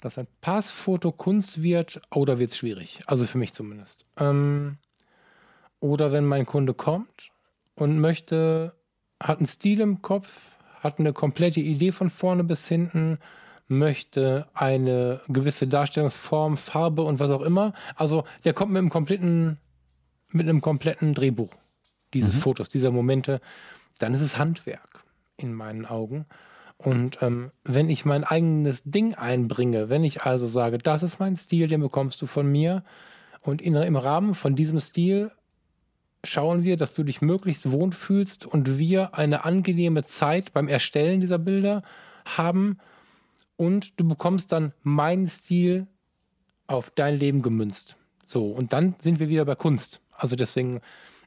[0.00, 3.00] Dass ein Passfoto Kunst wird, oder wird es schwierig.
[3.06, 4.06] Also für mich zumindest.
[4.16, 4.78] Ähm,
[5.80, 7.30] oder wenn mein Kunde kommt
[7.74, 8.74] und möchte,
[9.20, 10.28] hat einen Stil im Kopf,
[10.80, 13.18] hat eine komplette Idee von vorne bis hinten,
[13.68, 17.72] möchte eine gewisse Darstellungsform, Farbe und was auch immer.
[17.94, 19.58] Also der kommt mit einem kompletten,
[20.28, 21.50] mit einem kompletten Drehbuch
[22.12, 22.40] dieses mhm.
[22.40, 23.40] Fotos, dieser Momente.
[23.98, 25.04] Dann ist es Handwerk
[25.36, 26.26] in meinen Augen.
[26.82, 31.36] Und ähm, wenn ich mein eigenes Ding einbringe, wenn ich also sage, das ist mein
[31.36, 32.82] Stil, den bekommst du von mir,
[33.42, 35.30] und in, im Rahmen von diesem Stil
[36.24, 41.38] schauen wir, dass du dich möglichst wohlfühlst und wir eine angenehme Zeit beim Erstellen dieser
[41.38, 41.82] Bilder
[42.24, 42.78] haben
[43.56, 45.86] und du bekommst dann meinen Stil
[46.66, 47.96] auf dein Leben gemünzt.
[48.26, 50.00] So, und dann sind wir wieder bei Kunst.
[50.12, 50.80] Also deswegen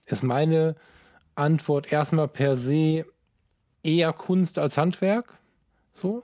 [0.06, 0.76] ist meine
[1.36, 3.06] Antwort erstmal per se
[3.82, 5.38] eher Kunst als Handwerk.
[5.94, 6.24] So.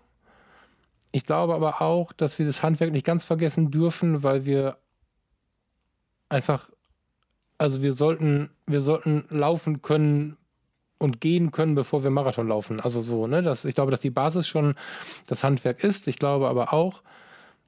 [1.12, 4.78] Ich glaube aber auch, dass wir das Handwerk nicht ganz vergessen dürfen, weil wir
[6.30, 6.70] einfach
[7.60, 10.38] also wir sollten, wir sollten laufen können
[10.98, 12.80] und gehen können, bevor wir Marathon laufen.
[12.80, 13.44] Also so, ne?
[13.44, 14.76] Das, ich glaube, dass die Basis schon
[15.28, 16.08] das Handwerk ist.
[16.08, 17.04] Ich glaube aber auch,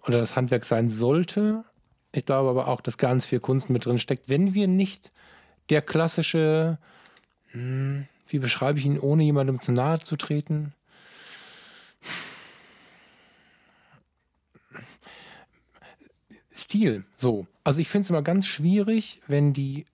[0.08, 1.66] oder das Handwerk sein sollte.
[2.14, 4.30] Ich glaube aber auch, dass ganz viel Kunst mit drin steckt.
[4.30, 5.12] Wenn wir nicht
[5.70, 6.78] der klassische,
[7.52, 10.74] hm, wie beschreibe ich ihn, ohne jemandem zu nahe zu treten?
[16.54, 17.48] Stil, so.
[17.64, 19.86] Also ich finde es immer ganz schwierig, wenn die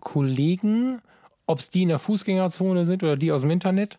[0.00, 1.00] Kollegen,
[1.46, 3.98] ob es die in der Fußgängerzone sind oder die aus dem Internet,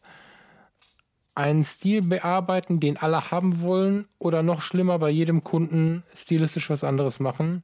[1.36, 6.84] einen Stil bearbeiten, den alle haben wollen oder noch schlimmer bei jedem Kunden stilistisch was
[6.84, 7.64] anderes machen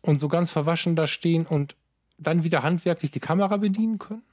[0.00, 1.76] und so ganz verwaschen da stehen und
[2.18, 4.24] dann wieder handwerklich die Kamera bedienen können,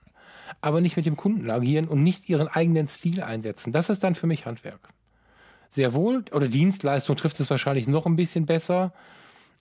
[0.62, 3.72] aber nicht mit dem Kunden agieren und nicht ihren eigenen Stil einsetzen.
[3.72, 4.95] Das ist dann für mich Handwerk.
[5.76, 8.94] Sehr wohl, oder Dienstleistung trifft es wahrscheinlich noch ein bisschen besser,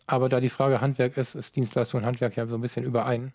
[0.06, 3.32] aber da die Frage Handwerk ist, ist Dienstleistung und Handwerk ja so ein bisschen überein.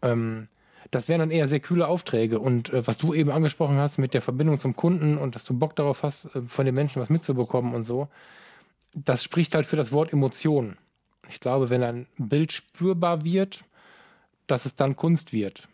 [0.00, 0.48] Ähm,
[0.90, 2.38] das wären dann eher sehr kühle Aufträge.
[2.38, 5.52] Und äh, was du eben angesprochen hast mit der Verbindung zum Kunden und dass du
[5.52, 8.08] Bock darauf hast, äh, von den Menschen was mitzubekommen und so,
[8.94, 10.78] das spricht halt für das Wort Emotion.
[11.28, 13.64] Ich glaube, wenn ein Bild spürbar wird,
[14.46, 15.68] dass es dann Kunst wird.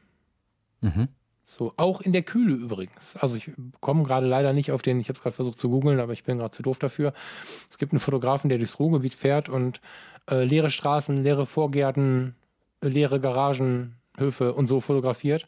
[0.81, 1.07] Mhm.
[1.47, 3.17] So, auch in der Kühle übrigens.
[3.21, 6.01] Also ich komme gerade leider nicht auf den, ich habe es gerade versucht zu googeln,
[6.01, 7.13] aber ich bin gerade zu doof dafür.
[7.71, 9.81] Es gibt einen Fotografen, der durchs Ruhrgebiet fährt und
[10.31, 12.35] äh, leere Straßen, leere Vorgärten,
[12.83, 15.47] äh, leere Garagen, Höfe und so fotografiert.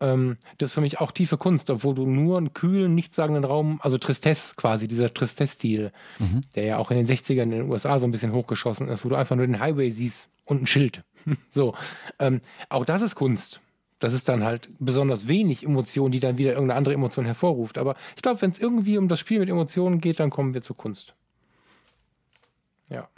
[0.00, 3.80] Ähm, das ist für mich auch tiefe Kunst, obwohl du nur einen kühlen, nichtssagenden Raum,
[3.82, 6.42] also Tristesse quasi, dieser Tristesse-Stil, mhm.
[6.54, 9.08] der ja auch in den 60ern in den USA so ein bisschen hochgeschossen ist, wo
[9.08, 11.02] du einfach nur den Highway siehst und ein Schild.
[11.54, 11.74] so,
[12.18, 13.60] ähm, auch das ist Kunst
[14.00, 17.78] das ist dann halt besonders wenig Emotion, die dann wieder irgendeine andere Emotion hervorruft.
[17.78, 20.62] Aber ich glaube, wenn es irgendwie um das Spiel mit Emotionen geht, dann kommen wir
[20.62, 21.14] zur Kunst.
[22.88, 23.08] Ja,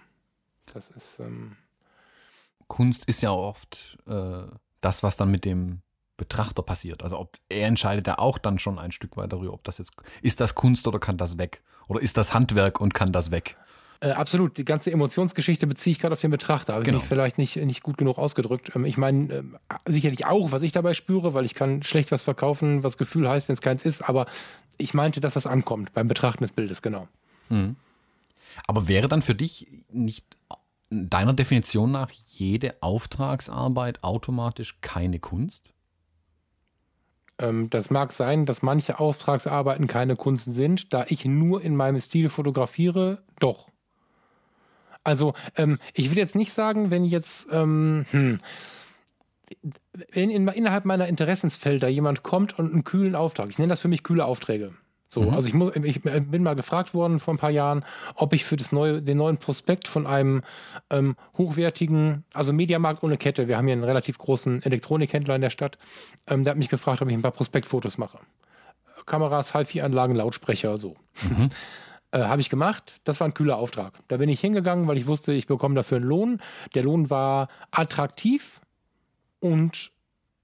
[0.73, 1.19] das ist.
[1.21, 1.57] Ähm
[2.67, 4.45] Kunst ist ja oft äh,
[4.81, 5.83] das, was dann mit dem
[6.17, 7.03] Betrachter passiert.
[7.03, 9.93] Also ob er entscheidet ja auch dann schon ein Stück weit darüber, ob das jetzt
[10.21, 13.57] ist das Kunst oder kann das weg oder ist das Handwerk und kann das weg.
[14.03, 14.59] Äh, absolut.
[14.59, 16.75] Die ganze Emotionsgeschichte beziehe ich gerade auf den Betrachter.
[16.75, 16.99] Habe genau.
[16.99, 18.73] ich mich vielleicht nicht, nicht gut genug ausgedrückt.
[18.75, 19.43] Ähm, ich meine, äh,
[19.87, 23.49] sicherlich auch, was ich dabei spüre, weil ich kann schlecht was verkaufen, was Gefühl heißt,
[23.49, 24.03] wenn es keins ist.
[24.03, 24.27] Aber
[24.77, 27.07] ich meinte, dass das ankommt beim Betrachten des Bildes, genau.
[27.49, 27.77] Mhm.
[28.67, 30.27] Aber wäre dann für dich nicht
[30.91, 35.71] deiner Definition nach jede Auftragsarbeit automatisch keine Kunst?
[37.39, 42.01] Ähm, das mag sein, dass manche Auftragsarbeiten keine Kunst sind, da ich nur in meinem
[42.01, 43.69] Stil fotografiere, doch.
[45.05, 48.39] Also ähm, ich will jetzt nicht sagen, wenn jetzt ähm, hm,
[50.13, 53.89] wenn in, innerhalb meiner Interessensfelder jemand kommt und einen kühlen Auftrag, ich nenne das für
[53.89, 54.73] mich kühle Aufträge.
[55.09, 55.35] So, mhm.
[55.35, 57.85] also ich, muss, ich bin mal gefragt worden vor ein paar Jahren,
[58.15, 60.43] ob ich für das neue, den neuen Prospekt von einem
[60.89, 65.51] ähm, hochwertigen, also Mediamarkt ohne Kette, wir haben hier einen relativ großen Elektronikhändler in der
[65.51, 65.77] Stadt,
[66.27, 68.21] ähm, der hat mich gefragt, ob ich ein paar Prospektfotos mache.
[69.05, 70.97] Kameras, HiFi-Anlagen, Lautsprecher, so.
[71.23, 71.51] Mhm.
[72.13, 73.01] Äh, Habe ich gemacht.
[73.05, 73.95] Das war ein kühler Auftrag.
[74.09, 76.41] Da bin ich hingegangen, weil ich wusste, ich bekomme dafür einen Lohn.
[76.75, 78.61] Der Lohn war attraktiv
[79.41, 79.91] und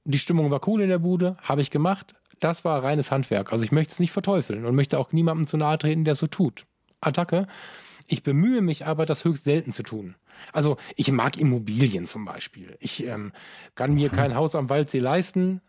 [0.04, 1.36] die Stimmung war cool in der Bude.
[1.42, 2.14] Habe ich gemacht.
[2.40, 3.52] Das war reines Handwerk.
[3.52, 6.26] Also ich möchte es nicht verteufeln und möchte auch niemandem zu nahe treten, der so
[6.26, 6.66] tut.
[7.00, 7.46] Attacke.
[8.06, 10.14] Ich bemühe mich aber, das höchst selten zu tun.
[10.52, 12.76] Also ich mag Immobilien zum Beispiel.
[12.80, 13.32] Ich ähm,
[13.74, 15.60] kann mir kein Haus am Waldsee leisten.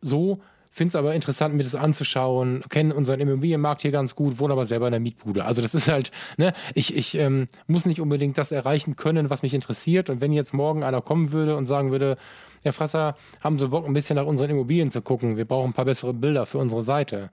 [0.00, 0.40] So,
[0.72, 2.62] Finde es aber interessant, mir das anzuschauen.
[2.68, 5.44] Kenne unseren Immobilienmarkt hier ganz gut, wohne aber selber in der Mietbude.
[5.44, 9.42] Also das ist halt, ne, ich, ich ähm, muss nicht unbedingt das erreichen können, was
[9.42, 10.10] mich interessiert.
[10.10, 12.16] Und wenn jetzt morgen einer kommen würde und sagen würde,
[12.62, 15.36] Herr Frasser, haben Sie Bock, ein bisschen nach unseren Immobilien zu gucken?
[15.36, 17.30] Wir brauchen ein paar bessere Bilder für unsere Seite.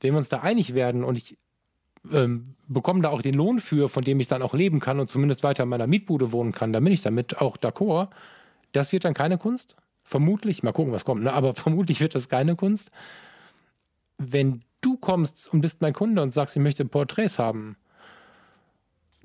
[0.00, 1.36] Wenn wir uns da einig werden und ich
[2.10, 5.10] ähm, bekomme da auch den Lohn für, von dem ich dann auch leben kann und
[5.10, 8.08] zumindest weiter in meiner Mietbude wohnen kann, dann bin ich damit auch d'accord.
[8.72, 9.76] Das wird dann keine Kunst?
[10.04, 11.32] Vermutlich, mal gucken, was kommt, ne?
[11.32, 12.90] aber vermutlich wird das keine Kunst.
[14.18, 17.76] Wenn du kommst und bist mein Kunde und sagst, ich möchte Porträts haben,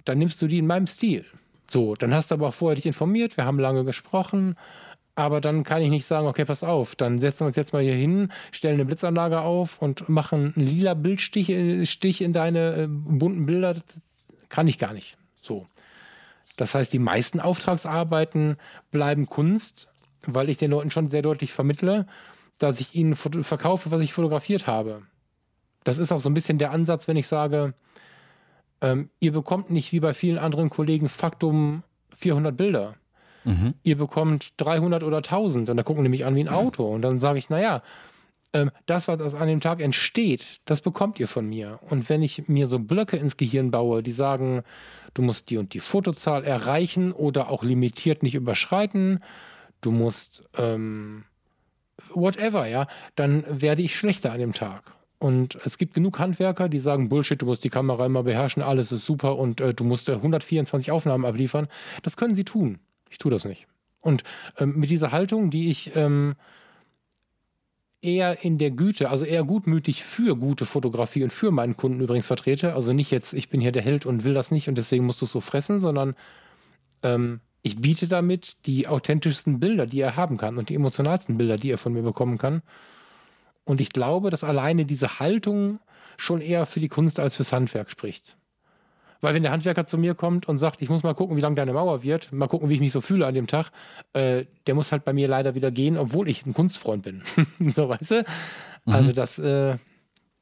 [0.05, 1.25] dann nimmst du die in meinem Stil.
[1.69, 4.55] So, dann hast du aber auch vorher dich informiert, wir haben lange gesprochen,
[5.15, 7.81] aber dann kann ich nicht sagen, okay, pass auf, dann setzen wir uns jetzt mal
[7.81, 12.83] hier hin, stellen eine Blitzanlage auf und machen einen lila Bildstich äh, Stich in deine
[12.83, 13.75] äh, bunten Bilder.
[14.47, 15.17] Kann ich gar nicht.
[15.41, 15.65] So.
[16.55, 18.57] Das heißt, die meisten Auftragsarbeiten
[18.91, 19.87] bleiben Kunst,
[20.25, 22.08] weil ich den Leuten schon sehr deutlich vermittle,
[22.58, 25.03] dass ich ihnen verkaufe, was ich fotografiert habe.
[25.84, 27.73] Das ist auch so ein bisschen der Ansatz, wenn ich sage,
[28.82, 31.84] ähm, ihr bekommt nicht wie bei vielen anderen Kollegen Faktum
[32.15, 32.95] 400 Bilder.
[33.43, 33.75] Mhm.
[33.84, 36.86] Ihr bekommt 300 oder 1000 und da gucken die mich an wie ein Auto.
[36.86, 37.82] Und dann sage ich, naja,
[38.53, 41.80] ähm, das, was an dem Tag entsteht, das bekommt ihr von mir.
[41.89, 44.63] Und wenn ich mir so Blöcke ins Gehirn baue, die sagen,
[45.13, 49.23] du musst die und die Fotozahl erreichen oder auch limitiert nicht überschreiten,
[49.81, 51.23] du musst ähm,
[52.13, 54.93] whatever, ja, dann werde ich schlechter an dem Tag.
[55.19, 58.91] Und es gibt genug Handwerker, die sagen, Bullshit, du musst die Kamera immer beherrschen, alles
[58.91, 61.67] ist super und äh, du musst äh, 124 Aufnahmen abliefern.
[62.03, 62.79] Das können sie tun.
[63.09, 63.67] Ich tue das nicht.
[64.03, 64.23] Und
[64.57, 66.35] ähm, mit dieser Haltung, die ich ähm,
[68.01, 72.27] eher in der Güte, also eher gutmütig für gute Fotografie und für meinen Kunden übrigens
[72.27, 75.05] vertrete, also nicht jetzt, ich bin hier der Held und will das nicht und deswegen
[75.05, 76.15] musst du es so fressen, sondern
[77.01, 81.58] ähm, ich biete damit die authentischsten Bilder, die er haben kann und die emotionalsten Bilder,
[81.58, 82.62] die er von mir bekommen kann.
[83.65, 85.80] Und ich glaube, dass alleine diese Haltung
[86.17, 88.38] schon eher für die Kunst als fürs Handwerk spricht.
[89.19, 91.56] Weil wenn der Handwerker zu mir kommt und sagt, ich muss mal gucken, wie lang
[91.56, 93.71] deine Mauer wird, mal gucken, wie ich mich so fühle an dem Tag,
[94.13, 97.23] äh, der muss halt bei mir leider wieder gehen, obwohl ich ein Kunstfreund bin.
[97.75, 98.25] so, weißt du?
[98.86, 98.93] Mhm.
[98.93, 99.77] Also das, äh,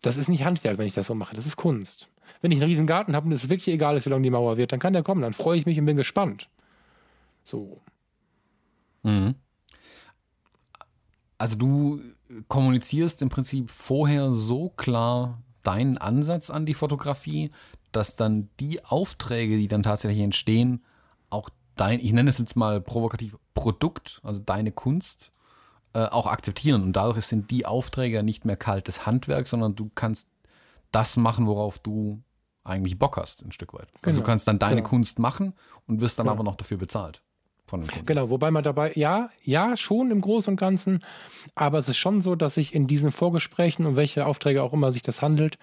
[0.02, 2.10] das ist nicht Handwerk, wenn ich das so mache, das ist Kunst.
[2.42, 4.58] Wenn ich einen riesen Garten habe und es wirklich egal ist, wie lang die Mauer
[4.58, 6.50] wird, dann kann der kommen, dann freue ich mich und bin gespannt.
[7.46, 7.82] So.
[9.04, 9.36] Mhm.
[11.38, 12.02] Also du
[12.48, 17.52] kommunizierst im Prinzip vorher so klar deinen Ansatz an die Fotografie,
[17.92, 20.84] dass dann die Aufträge, die dann tatsächlich entstehen,
[21.30, 25.32] auch dein, ich nenne es jetzt mal provokativ, Produkt, also deine Kunst,
[25.94, 26.84] äh, auch akzeptieren.
[26.84, 30.28] Und dadurch sind die Aufträge nicht mehr kaltes Handwerk, sondern du kannst
[30.92, 32.22] das machen, worauf du
[32.64, 33.88] eigentlich Bock hast, ein Stück weit.
[33.88, 34.00] Genau.
[34.04, 34.26] Also du genau.
[34.32, 34.90] kannst dann deine genau.
[34.90, 35.54] Kunst machen
[35.88, 36.34] und wirst dann genau.
[36.34, 37.22] aber noch dafür bezahlt.
[37.67, 38.06] Von den Kunden.
[38.06, 40.99] Genau, wobei man dabei, ja, ja, schon im Großen und Ganzen,
[41.56, 44.91] aber es ist schon so, dass ich in diesen Vorgesprächen, um welche Aufträge auch immer
[44.91, 45.58] sich das handelt,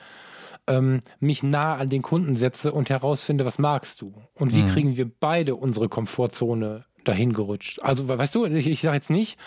[0.67, 4.15] ähm, mich nah an den Kunden setze und herausfinde, was magst du?
[4.35, 4.69] Und wie mhm.
[4.69, 7.81] kriegen wir beide unsere Komfortzone dahin gerutscht?
[7.83, 9.39] Also, weißt du, ich, ich sage jetzt nicht,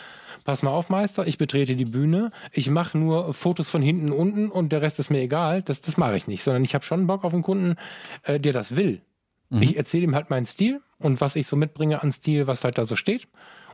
[0.43, 4.49] pass mal auf, Meister, ich betrete die Bühne, ich mache nur Fotos von hinten unten
[4.49, 5.61] und der Rest ist mir egal.
[5.61, 7.75] Das, das mache ich nicht, sondern ich habe schon Bock auf einen Kunden,
[8.23, 9.01] äh, der das will.
[9.49, 9.61] Mhm.
[9.61, 12.77] Ich erzähle ihm halt meinen Stil und was ich so mitbringe an Stil, was halt
[12.77, 13.27] da so steht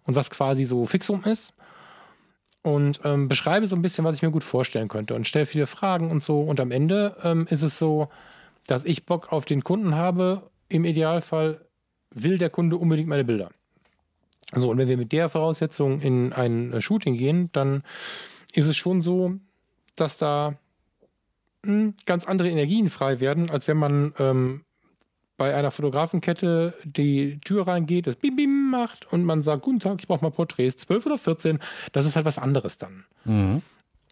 [0.05, 1.53] und was quasi so Fixum ist
[2.63, 5.67] und ähm, beschreibe so ein bisschen, was ich mir gut vorstellen könnte und stelle viele
[5.67, 6.41] Fragen und so.
[6.41, 8.09] Und am Ende ähm, ist es so,
[8.67, 10.49] dass ich Bock auf den Kunden habe.
[10.69, 11.65] Im Idealfall
[12.13, 13.49] will der Kunde unbedingt meine Bilder.
[14.53, 17.83] So, und wenn wir mit der Voraussetzung in ein äh, Shooting gehen, dann
[18.53, 19.35] ist es schon so,
[19.95, 20.57] dass da
[21.63, 24.65] mh, hm, ganz andere Energien frei werden, als wenn man ähm,
[25.41, 29.97] bei einer Fotografenkette die Tür reingeht, das Bim Bim macht und man sagt, guten Tag,
[29.99, 31.57] ich brauche mal Porträts, 12 oder 14,
[31.93, 33.05] das ist halt was anderes dann.
[33.25, 33.63] Mhm.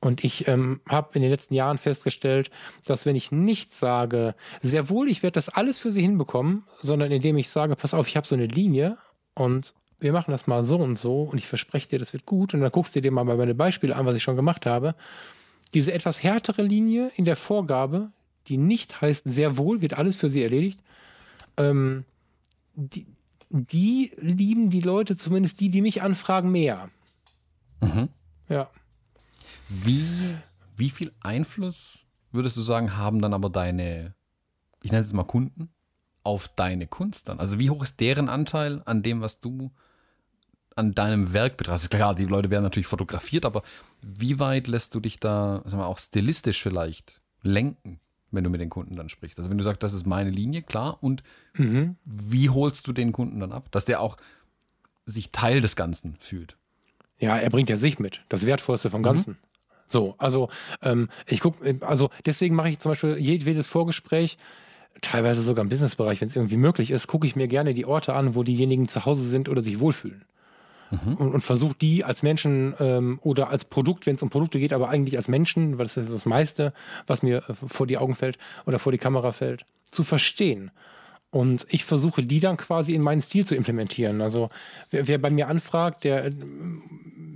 [0.02, 2.50] Und ich ähm, habe in den letzten Jahren festgestellt,
[2.88, 7.12] dass wenn ich nicht sage, sehr wohl, ich werde das alles für Sie hinbekommen, sondern
[7.12, 8.98] indem ich sage, pass auf, ich habe so eine Linie
[9.36, 12.56] und wir machen das mal so und so und ich verspreche dir, das wird gut
[12.56, 14.96] und dann guckst du dir mal meine Beispiele an, was ich schon gemacht habe.
[15.76, 18.10] Diese etwas härtere Linie in der Vorgabe,
[18.48, 20.80] die nicht heißt, sehr wohl wird alles für Sie erledigt,
[21.60, 22.06] ähm,
[22.76, 23.06] die,
[23.50, 26.90] die lieben die Leute, zumindest die, die mich anfragen, mehr.
[27.82, 28.10] Mhm.
[28.48, 28.70] Ja.
[29.68, 30.36] Wie,
[30.78, 34.16] wie viel Einfluss würdest du sagen, haben dann aber deine,
[34.82, 35.70] ich nenne es mal Kunden,
[36.24, 37.40] auf deine Kunst dann?
[37.40, 39.72] Also wie hoch ist deren Anteil an dem, was du
[40.76, 41.92] an deinem Werk betrachtest?
[41.92, 43.64] Klar, die Leute werden natürlich fotografiert, aber
[44.02, 48.00] wie weit lässt du dich da, sagen wir, auch stilistisch vielleicht lenken?
[48.32, 49.38] Wenn du mit den Kunden dann sprichst.
[49.40, 50.98] Also wenn du sagst, das ist meine Linie, klar.
[51.02, 51.96] Und mhm.
[52.06, 54.18] wie holst du den Kunden dann ab, dass der auch
[55.06, 56.56] sich Teil des Ganzen fühlt?
[57.20, 59.06] Ja, er bringt ja sich mit, das Wertvollste vom mhm.
[59.06, 59.32] Ganzen.
[59.32, 59.38] Mhm.
[59.88, 60.50] So, also
[60.84, 64.38] ähm, ich gucke, also deswegen mache ich zum Beispiel jedes Vorgespräch,
[65.02, 68.14] teilweise sogar im Businessbereich, wenn es irgendwie möglich ist, gucke ich mir gerne die Orte
[68.14, 70.24] an, wo diejenigen zu Hause sind oder sich wohlfühlen
[70.92, 71.16] mhm.
[71.16, 74.74] und, und versucht die als Menschen ähm, oder als Produkt, wenn es um Produkte geht,
[74.74, 76.74] aber eigentlich als Menschen, weil das ist das meiste,
[77.08, 80.72] was mir äh, vor die Augen fällt oder vor die Kamera fällt, zu verstehen.
[81.32, 84.22] Und ich versuche die dann quasi in meinen Stil zu implementieren.
[84.22, 84.50] Also
[84.90, 86.32] wer, wer, bei mir anfragt, der äh,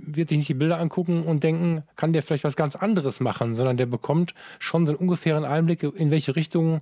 [0.06, 3.54] wird sich nicht die Bilder angucken und denken, kann der vielleicht was ganz anderes machen,
[3.54, 6.80] sondern der bekommt schon so einen ungefähren Einblick, in welche Richtung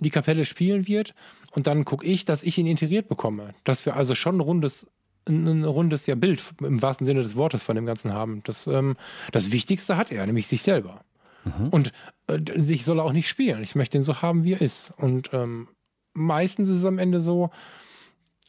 [0.00, 1.14] die Kapelle spielen wird.
[1.52, 3.54] Und dann gucke ich, dass ich ihn integriert bekomme.
[3.64, 4.86] Dass wir also schon ein rundes
[5.28, 8.42] ein, ein rundes ja, Bild im wahrsten Sinne des Wortes von dem Ganzen haben.
[8.44, 8.96] Das, ähm,
[9.32, 11.04] das Wichtigste hat er, nämlich sich selber.
[11.44, 11.68] Mhm.
[11.68, 11.92] Und
[12.26, 13.62] äh, sich soll er auch nicht spielen.
[13.62, 14.92] Ich möchte ihn so haben, wie er ist.
[14.96, 15.68] Und ähm,
[16.12, 17.50] meistens ist es am Ende so,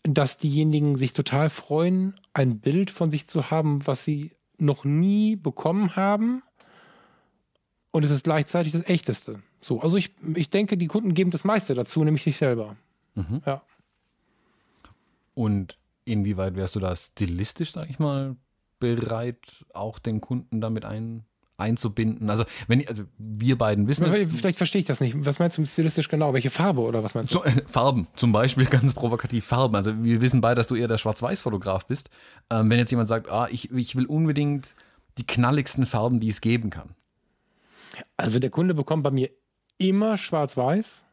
[0.04, 5.36] dass diejenigen sich total freuen, ein Bild von sich zu haben, was sie noch nie
[5.36, 6.44] bekommen haben.
[7.92, 9.42] Und es ist gleichzeitig das Echteste.
[9.62, 12.78] So, also ich, ich denke, die Kunden geben das meiste dazu, nämlich sich selber.
[13.16, 13.42] Mhm.
[13.46, 13.62] Ja.
[15.34, 15.78] Und
[16.12, 18.36] Inwieweit wärst du da stilistisch, sag ich mal,
[18.80, 21.24] bereit, auch den Kunden damit ein,
[21.58, 22.30] einzubinden?
[22.30, 24.12] Also, wenn also wir beiden wissen.
[24.30, 25.26] Vielleicht verstehe ich das nicht.
[25.26, 26.34] Was meinst du stilistisch genau?
[26.34, 27.40] Welche Farbe oder was meinst du?
[27.40, 29.76] So, äh, Farben, zum Beispiel ganz provokativ Farben.
[29.76, 32.10] Also wir wissen beide, dass du eher der Schwarz-Weiß-Fotograf bist.
[32.50, 34.76] Ähm, wenn jetzt jemand sagt, ah, ich, ich will unbedingt
[35.18, 36.90] die knalligsten Farben, die es geben kann.
[38.18, 39.30] Also der Kunde bekommt bei mir
[39.78, 41.04] immer Schwarz-Weiß.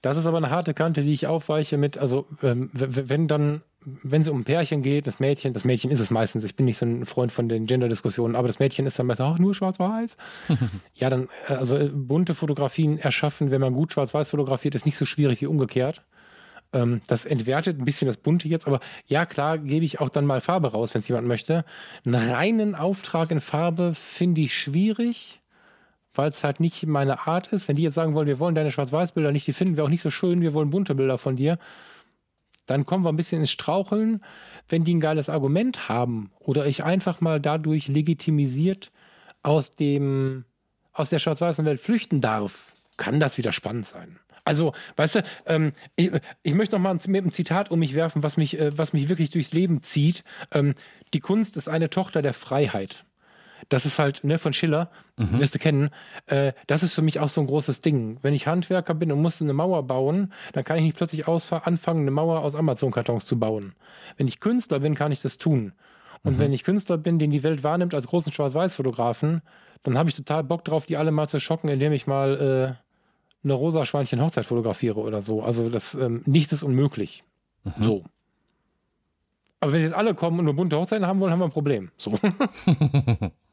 [0.00, 3.62] Das ist aber eine harte Kante, die ich aufweiche mit, also ähm, wenn dann
[4.02, 6.66] wenn es um ein Pärchen geht, das Mädchen, das Mädchen ist es meistens, ich bin
[6.66, 9.54] nicht so ein Freund von den Gender-Diskussionen, aber das Mädchen ist dann meistens auch nur
[9.54, 10.16] schwarz-weiß.
[10.94, 14.98] ja, dann, äh, also äh, bunte Fotografien erschaffen, wenn man gut schwarz-weiß fotografiert, ist nicht
[14.98, 16.02] so schwierig wie umgekehrt.
[16.72, 20.26] Ähm, das entwertet ein bisschen das Bunte jetzt, aber ja, klar, gebe ich auch dann
[20.26, 21.64] mal Farbe raus, wenn es jemand möchte.
[22.04, 25.40] Einen reinen Auftrag in Farbe finde ich schwierig,
[26.14, 27.68] weil es halt nicht meine Art ist.
[27.68, 30.02] Wenn die jetzt sagen wollen, wir wollen deine Schwarz-Weiß-Bilder nicht, die finden wir auch nicht
[30.02, 31.58] so schön, wir wollen bunte Bilder von dir
[32.68, 34.20] dann kommen wir ein bisschen ins Straucheln.
[34.68, 38.92] Wenn die ein geiles Argument haben oder ich einfach mal dadurch legitimisiert
[39.42, 40.44] aus dem
[40.92, 44.18] aus der schwarz-weißen Welt flüchten darf, kann das wieder spannend sein.
[44.44, 46.10] Also, weißt du, ähm, ich,
[46.42, 49.08] ich, möchte noch mal mit einem Zitat um mich werfen, was mich, äh, was mich
[49.08, 50.24] wirklich durchs Leben zieht.
[50.52, 50.74] Ähm,
[51.12, 53.04] die Kunst ist eine Tochter der Freiheit.
[53.68, 55.38] Das ist halt, ne, von Schiller, mhm.
[55.38, 55.90] wirst du kennen,
[56.26, 58.18] äh, das ist für mich auch so ein großes Ding.
[58.22, 62.02] Wenn ich Handwerker bin und muss eine Mauer bauen, dann kann ich nicht plötzlich anfangen,
[62.02, 63.74] eine Mauer aus Amazon-Kartons zu bauen.
[64.16, 65.72] Wenn ich Künstler bin, kann ich das tun.
[66.22, 66.38] Und mhm.
[66.38, 69.42] wenn ich Künstler bin, den die Welt wahrnimmt als großen Schwarz-Weiß-Fotografen,
[69.82, 73.44] dann habe ich total Bock drauf, die alle mal zu schocken, indem ich mal äh,
[73.44, 75.42] eine rosa Schweinchen Hochzeit fotografiere oder so.
[75.42, 77.24] Also das ähm, nichts ist unmöglich.
[77.64, 77.84] Mhm.
[77.84, 78.04] So.
[79.60, 81.90] Aber wenn jetzt alle kommen und nur bunte Hochzeiten haben wollen, haben wir ein Problem.
[81.96, 82.14] So.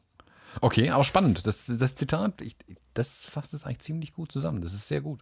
[0.61, 1.45] okay, aber spannend.
[1.45, 2.55] Das, das Zitat, ich,
[2.93, 4.61] das fasst es eigentlich ziemlich gut zusammen.
[4.61, 5.21] Das ist sehr gut.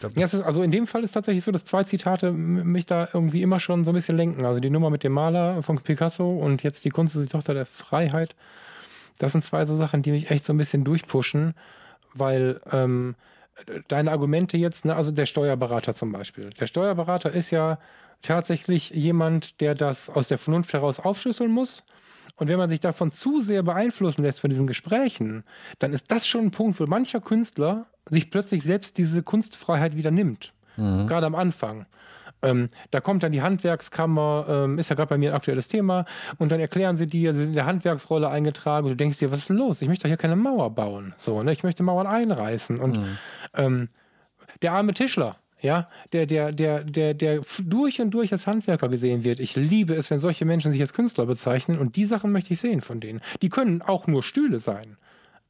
[0.00, 3.08] Glaub, ja, ist, also in dem Fall ist tatsächlich so, dass zwei Zitate mich da
[3.12, 4.44] irgendwie immer schon so ein bisschen lenken.
[4.44, 7.54] Also die Nummer mit dem Maler von Picasso und jetzt die Kunst ist die Tochter
[7.54, 8.34] der Freiheit.
[9.18, 11.54] Das sind zwei so Sachen, die mich echt so ein bisschen durchpushen,
[12.12, 13.14] weil ähm,
[13.88, 16.50] deine Argumente jetzt, ne, also der Steuerberater zum Beispiel.
[16.50, 17.78] Der Steuerberater ist ja
[18.22, 21.84] tatsächlich jemand, der das aus der Vernunft heraus aufschlüsseln muss.
[22.36, 25.44] Und wenn man sich davon zu sehr beeinflussen lässt von diesen Gesprächen,
[25.78, 30.10] dann ist das schon ein Punkt, wo mancher Künstler sich plötzlich selbst diese Kunstfreiheit wieder
[30.10, 30.52] nimmt.
[30.76, 31.06] Mhm.
[31.06, 31.86] Gerade am Anfang.
[32.42, 36.04] Ähm, da kommt dann die Handwerkskammer, ähm, ist ja gerade bei mir ein aktuelles Thema,
[36.38, 39.30] und dann erklären sie dir, sie sind in der Handwerksrolle eingetragen und du denkst dir,
[39.30, 39.80] was ist denn los?
[39.80, 41.14] Ich möchte doch hier keine Mauer bauen.
[41.16, 41.52] So, ne?
[41.52, 42.78] Ich möchte Mauern einreißen.
[42.78, 43.18] Und mhm.
[43.54, 43.88] ähm,
[44.60, 49.24] der arme Tischler, ja, der, der, der, der, der durch und durch als Handwerker gesehen
[49.24, 49.40] wird.
[49.40, 52.60] Ich liebe es, wenn solche Menschen sich als Künstler bezeichnen und die Sachen möchte ich
[52.60, 53.22] sehen von denen.
[53.40, 54.98] Die können auch nur Stühle sein,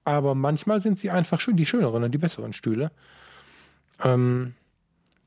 [0.05, 2.93] aber manchmal sind sie einfach schön, die schöneren und die besseren Stühle.
[4.05, 4.55] Ähm,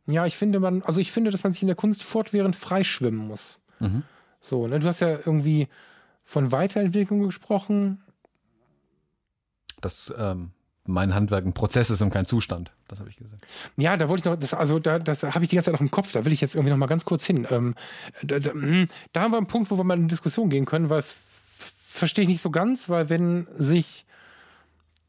[0.09, 3.27] ja, ich finde man, also ich finde, dass man sich in der Kunst fortwährend freischwimmen
[3.27, 3.59] muss.
[3.81, 4.03] Mhm.
[4.39, 5.67] So, ne, du hast ja irgendwie
[6.23, 8.01] von Weiterentwicklung gesprochen.
[9.81, 10.51] Das ähm,
[10.87, 12.71] mein Handwerk ein Prozess ist und kein Zustand.
[12.87, 13.45] Das habe ich gesagt.
[13.77, 15.81] Ja, da wollte ich noch, das, also da, das habe ich die ganze Zeit noch
[15.81, 17.47] im Kopf, da will ich jetzt irgendwie noch mal ganz kurz hin.
[17.49, 17.75] Ähm,
[18.23, 20.89] da, da, hm, da, haben wir einen Punkt, wo wir mal in Diskussion gehen können,
[20.89, 21.03] weil
[21.87, 24.05] verstehe ich nicht so ganz, weil wenn sich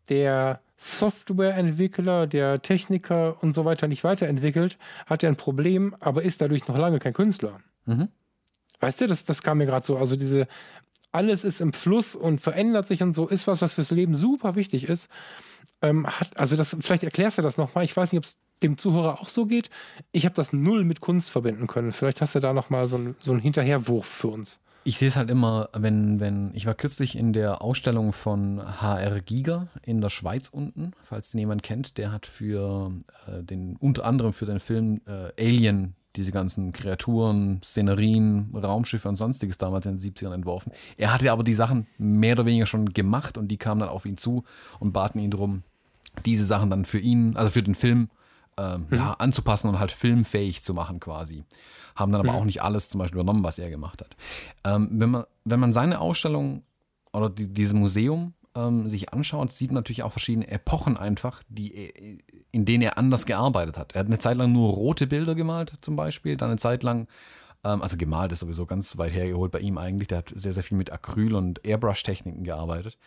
[0.08, 6.40] der Softwareentwickler, der Techniker und so weiter nicht weiterentwickelt, hat er ein Problem, aber ist
[6.40, 7.60] dadurch noch lange kein Künstler.
[7.84, 8.08] Mhm.
[8.80, 9.98] Weißt du, das, das kam mir gerade so.
[9.98, 10.46] Also diese,
[11.12, 14.56] alles ist im Fluss und verändert sich und so, ist was, was fürs Leben super
[14.56, 15.08] wichtig ist
[15.82, 17.84] ähm, hat, also das, vielleicht erklärst du das nochmal.
[17.84, 19.70] Ich weiß nicht, ob es dem Zuhörer auch so geht.
[20.12, 21.92] Ich habe das null mit Kunst verbinden können.
[21.92, 24.58] Vielleicht hast du da nochmal so, ein, so einen Hinterherwurf für uns.
[24.84, 29.20] Ich sehe es halt immer, wenn, wenn, ich war kürzlich in der Ausstellung von HR
[29.20, 32.90] Giga in der Schweiz unten, falls den jemand kennt, der hat für
[33.26, 39.16] äh, den, unter anderem für den Film äh, Alien diese ganzen Kreaturen, Szenerien, Raumschiffe und
[39.16, 40.72] sonstiges damals in den 70ern entworfen.
[40.96, 44.06] Er hatte aber die Sachen mehr oder weniger schon gemacht und die kamen dann auf
[44.06, 44.44] ihn zu
[44.80, 45.62] und baten ihn darum,
[46.24, 48.08] diese Sachen dann für ihn, also für den Film,
[48.56, 48.96] ähm, mhm.
[48.96, 51.44] ja, anzupassen und halt filmfähig zu machen quasi.
[51.94, 52.38] Haben dann aber mhm.
[52.38, 54.16] auch nicht alles zum Beispiel übernommen, was er gemacht hat.
[54.64, 56.62] Ähm, wenn, man, wenn man seine Ausstellung
[57.12, 62.20] oder die, dieses Museum ähm, sich anschaut, sieht man natürlich auch verschiedene Epochen einfach, die,
[62.50, 63.94] in denen er anders gearbeitet hat.
[63.94, 67.06] Er hat eine Zeit lang nur rote Bilder gemalt, zum Beispiel, dann eine Zeit lang,
[67.64, 70.08] ähm, also gemalt ist sowieso ganz weit hergeholt bei ihm eigentlich.
[70.08, 72.98] Der hat sehr, sehr viel mit Acryl- und Airbrush-Techniken gearbeitet.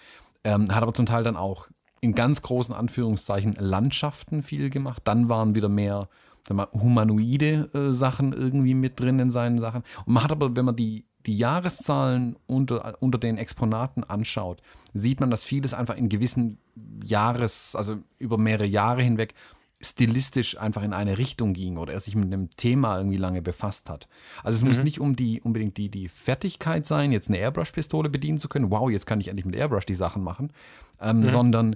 [0.43, 1.67] Ähm, hat aber zum Teil dann auch
[1.99, 5.03] in ganz großen Anführungszeichen Landschaften viel gemacht.
[5.05, 6.09] Dann waren wieder mehr
[6.47, 9.83] sag mal, humanoide äh, Sachen irgendwie mit drin in seinen Sachen.
[10.05, 14.61] Und man hat aber, wenn man die, die Jahreszahlen unter, unter den Exponaten anschaut,
[14.93, 16.57] sieht man, dass vieles einfach in gewissen
[17.03, 19.33] Jahres, also über mehrere Jahre hinweg,
[19.81, 23.89] stilistisch einfach in eine Richtung ging oder er sich mit einem Thema irgendwie lange befasst
[23.89, 24.07] hat.
[24.43, 24.69] Also es mhm.
[24.69, 28.69] muss nicht um die, unbedingt die, die Fertigkeit sein, jetzt eine Airbrush-Pistole bedienen zu können,
[28.69, 30.53] wow, jetzt kann ich endlich mit Airbrush die Sachen machen,
[30.99, 31.25] ähm, mhm.
[31.27, 31.75] sondern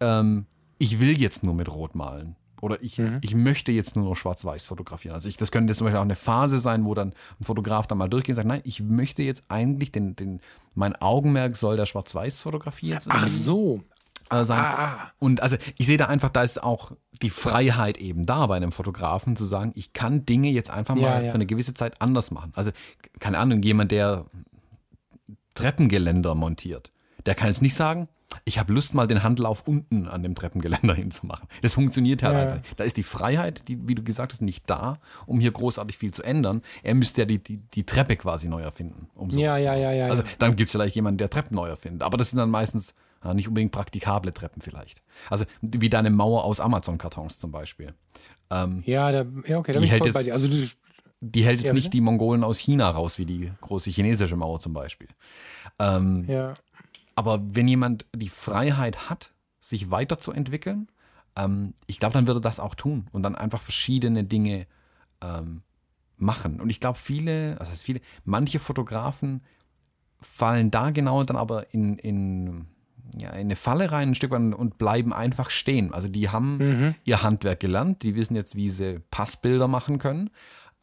[0.00, 0.46] ähm,
[0.78, 2.36] ich will jetzt nur mit Rot malen.
[2.62, 3.18] Oder ich, mhm.
[3.22, 5.16] ich möchte jetzt nur noch schwarz-weiß fotografieren.
[5.16, 7.98] Also ich, das könnte zum Beispiel auch eine Phase sein, wo dann ein Fotograf dann
[7.98, 10.40] mal durchgeht und sagt, nein, ich möchte jetzt eigentlich den, den
[10.76, 13.82] mein Augenmerk soll der Schwarz-Weiß-Fotografie jetzt Ach so.
[14.30, 14.60] Sein.
[14.60, 15.12] Ah, ah.
[15.18, 18.72] Und also ich sehe da einfach, da ist auch die Freiheit eben da bei einem
[18.72, 21.28] Fotografen zu sagen, ich kann Dinge jetzt einfach mal ja, ja.
[21.30, 22.50] für eine gewisse Zeit anders machen.
[22.54, 22.70] Also
[23.20, 24.24] keine Ahnung, jemand, der
[25.52, 26.90] Treppengeländer montiert,
[27.26, 28.08] der kann jetzt nicht sagen,
[28.44, 31.48] ich habe Lust, mal den Handlauf unten an dem Treppengeländer hinzumachen.
[31.62, 32.54] Das funktioniert halt ja.
[32.54, 32.74] einfach.
[32.76, 36.12] Da ist die Freiheit, die, wie du gesagt hast, nicht da, um hier großartig viel
[36.12, 36.62] zu ändern.
[36.82, 39.08] Er müsste ja die, die, die Treppe quasi neu erfinden.
[39.14, 40.06] Um ja, ja, ja, ja.
[40.06, 42.02] Also dann gibt es vielleicht jemanden, der Treppen neu erfindet.
[42.02, 45.02] Aber das sind dann meistens ja, nicht unbedingt praktikable Treppen vielleicht.
[45.30, 47.94] Also wie deine Mauer aus Amazon-Kartons zum Beispiel.
[48.50, 50.34] Ähm, ja, da, ja, okay, da bin ich voll jetzt, bei dir.
[50.34, 50.66] Also, du,
[51.20, 54.58] die hält jetzt ja, nicht die Mongolen aus China raus, wie die große chinesische Mauer
[54.58, 55.08] zum Beispiel.
[55.78, 56.54] Ähm, ja.
[57.14, 60.88] Aber wenn jemand die Freiheit hat, sich weiterzuentwickeln,
[61.36, 64.66] ähm, ich glaube, dann würde er das auch tun und dann einfach verschiedene Dinge
[65.20, 65.62] ähm,
[66.16, 66.60] machen.
[66.60, 69.42] Und ich glaube, viele, also viele, manche Fotografen
[70.20, 72.66] fallen da genau dann aber in, in,
[73.20, 75.92] ja, in eine Falle rein ein Stück weit und bleiben einfach stehen.
[75.92, 76.94] Also die haben mhm.
[77.04, 80.30] ihr Handwerk gelernt, die wissen jetzt, wie sie Passbilder machen können.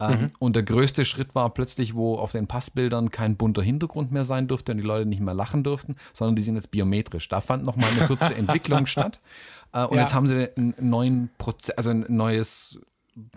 [0.00, 0.30] Ähm, mhm.
[0.38, 4.48] Und der größte Schritt war plötzlich, wo auf den Passbildern kein bunter Hintergrund mehr sein
[4.48, 7.28] durfte und die Leute nicht mehr lachen durften, sondern die sind jetzt biometrisch.
[7.28, 9.20] Da fand nochmal eine kurze Entwicklung statt.
[9.72, 10.02] Äh, und ja.
[10.02, 12.80] jetzt haben sie einen neuen Prozess, also ein neues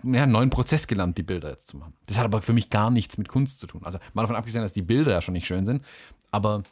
[0.02, 1.94] ja, einen neuen Prozess gelernt, die Bilder jetzt zu machen.
[2.06, 3.82] Das hat aber für mich gar nichts mit Kunst zu tun.
[3.84, 5.84] Also mal davon abgesehen, dass die Bilder ja schon nicht schön sind,
[6.30, 6.62] aber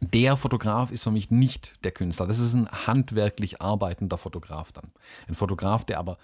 [0.00, 2.26] der Fotograf ist für mich nicht der Künstler.
[2.26, 4.90] Das ist ein handwerklich arbeitender Fotograf dann.
[5.28, 6.16] Ein Fotograf, der aber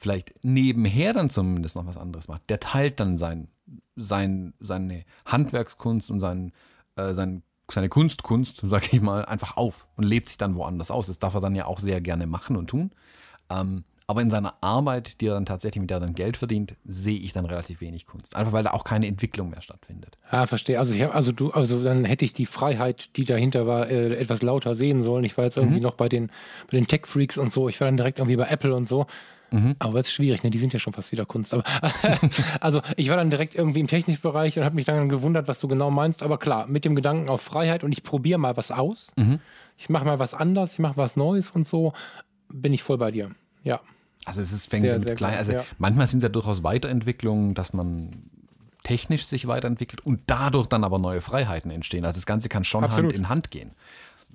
[0.00, 2.48] vielleicht nebenher dann zumindest noch was anderes macht.
[2.48, 3.48] Der teilt dann sein,
[3.96, 6.52] sein, seine Handwerkskunst und sein,
[6.96, 11.06] äh, sein, seine Kunstkunst, sag ich mal, einfach auf und lebt sich dann woanders aus.
[11.06, 12.90] Das darf er dann ja auch sehr gerne machen und tun.
[13.50, 16.74] Ähm, aber in seiner Arbeit, die er dann tatsächlich mit der er dann Geld verdient,
[16.84, 18.34] sehe ich dann relativ wenig Kunst.
[18.34, 20.18] Einfach weil da auch keine Entwicklung mehr stattfindet.
[20.32, 20.80] Ja, verstehe.
[20.80, 24.16] Also ich habe, also du, also dann hätte ich die Freiheit, die dahinter war, äh,
[24.16, 25.22] etwas lauter sehen sollen.
[25.22, 25.84] Ich war jetzt irgendwie mhm.
[25.84, 26.32] noch bei den,
[26.68, 27.68] bei den Tech-Freaks und so.
[27.68, 29.06] Ich war dann direkt irgendwie bei Apple und so.
[29.50, 29.76] Mhm.
[29.78, 30.50] Aber es ist schwierig, ne?
[30.50, 31.54] Die sind ja schon fast wieder Kunst.
[31.54, 31.64] Aber
[32.60, 35.60] also ich war dann direkt irgendwie im technischen Bereich und habe mich dann gewundert, was
[35.60, 36.22] du genau meinst.
[36.22, 39.12] Aber klar, mit dem Gedanken auf Freiheit und ich probiere mal was aus.
[39.16, 39.40] Mhm.
[39.76, 41.94] Ich mache mal was anders, ich mache was Neues und so,
[42.48, 43.30] bin ich voll bei dir.
[43.64, 43.80] Ja.
[44.26, 45.38] Also es ist, fängt sehr, mit klein.
[45.38, 45.64] Also ja.
[45.78, 48.10] manchmal sind es ja durchaus Weiterentwicklungen, dass man
[48.82, 52.04] technisch sich weiterentwickelt und dadurch dann aber neue Freiheiten entstehen.
[52.04, 53.12] Also das Ganze kann schon Absolut.
[53.12, 53.72] Hand in Hand gehen.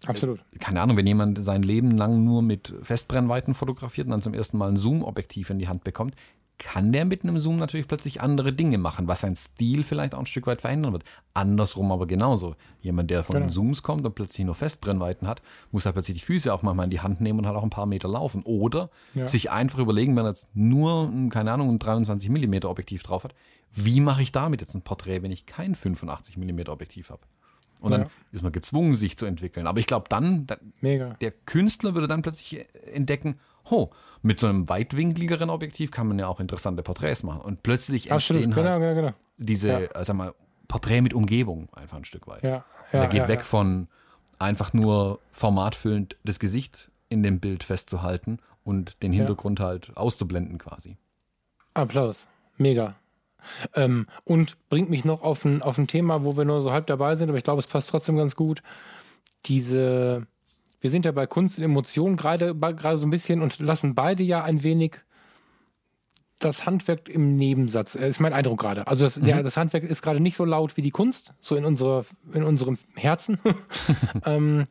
[0.06, 0.44] Absolut.
[0.60, 4.58] Keine Ahnung, wenn jemand sein Leben lang nur mit Festbrennweiten fotografiert und dann zum ersten
[4.58, 6.16] Mal ein Zoom-Objektiv in die Hand bekommt,
[6.58, 10.20] kann der mit einem Zoom natürlich plötzlich andere Dinge machen, was seinen Stil vielleicht auch
[10.20, 11.04] ein Stück weit verändern wird.
[11.34, 12.56] Andersrum aber genauso.
[12.80, 13.50] Jemand, der von genau.
[13.50, 15.42] Zooms kommt und plötzlich nur Festbrennweiten hat,
[15.72, 17.70] muss halt plötzlich die Füße auch manchmal in die Hand nehmen und halt auch ein
[17.70, 18.42] paar Meter laufen.
[18.44, 19.28] Oder ja.
[19.28, 23.36] sich einfach überlegen, wenn er jetzt nur, keine Ahnung, ein 23 mm Objektiv drauf hat,
[23.72, 27.22] wie mache ich damit jetzt ein Porträt, wenn ich kein 85 mm Objektiv habe?
[27.86, 28.10] Und dann ja.
[28.32, 29.68] ist man gezwungen, sich zu entwickeln.
[29.68, 30.48] Aber ich glaube dann,
[30.82, 31.16] Mega.
[31.22, 33.90] der Künstler würde dann plötzlich entdecken, oh,
[34.22, 37.42] mit so einem weitwinkligeren Objektiv kann man ja auch interessante Porträts machen.
[37.42, 38.52] Und plötzlich entstehen.
[38.52, 39.12] Genau, halt genau, genau.
[39.38, 39.80] diese, ja.
[39.80, 40.34] Äh, sag mal,
[40.68, 42.44] Porträt mit Umgebung einfach ein Stück weit.
[42.44, 43.88] Ja, ja, er geht weg von
[44.40, 50.98] einfach nur formatfüllend das Gesicht in dem Bild festzuhalten und den Hintergrund halt auszublenden quasi.
[51.76, 52.26] Applaus.
[52.58, 52.96] Mega.
[53.74, 56.88] Ähm, und bringt mich noch auf ein, auf ein Thema, wo wir nur so halb
[56.88, 58.62] dabei sind, aber ich glaube, es passt trotzdem ganz gut.
[59.46, 60.28] Diese
[60.86, 64.22] wir sind ja bei Kunst und Emotionen gerade, gerade so ein bisschen und lassen beide
[64.22, 64.98] ja ein wenig
[66.38, 68.86] das Handwerk im Nebensatz, äh, ist mein Eindruck gerade.
[68.86, 69.26] Also das, mhm.
[69.26, 72.44] ja, das Handwerk ist gerade nicht so laut wie die Kunst, so in, unserer, in
[72.44, 73.40] unserem Herzen.
[74.28, 74.68] ähm,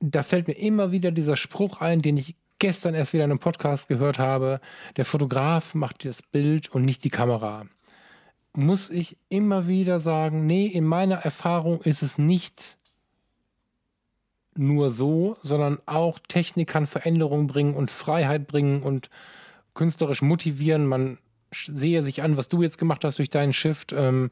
[0.00, 3.40] da fällt mir immer wieder dieser Spruch ein, den ich gestern erst wieder in einem
[3.40, 4.60] Podcast gehört habe.
[4.96, 7.66] Der Fotograf macht das Bild und nicht die Kamera.
[8.54, 12.78] Muss ich immer wieder sagen, nee, in meiner Erfahrung ist es nicht
[14.56, 19.10] nur so, sondern auch Technik kann Veränderung bringen und Freiheit bringen und
[19.74, 20.86] künstlerisch motivieren.
[20.86, 21.18] Man
[21.50, 24.30] sehe sich an, was du jetzt gemacht hast durch deinen Shift ähm,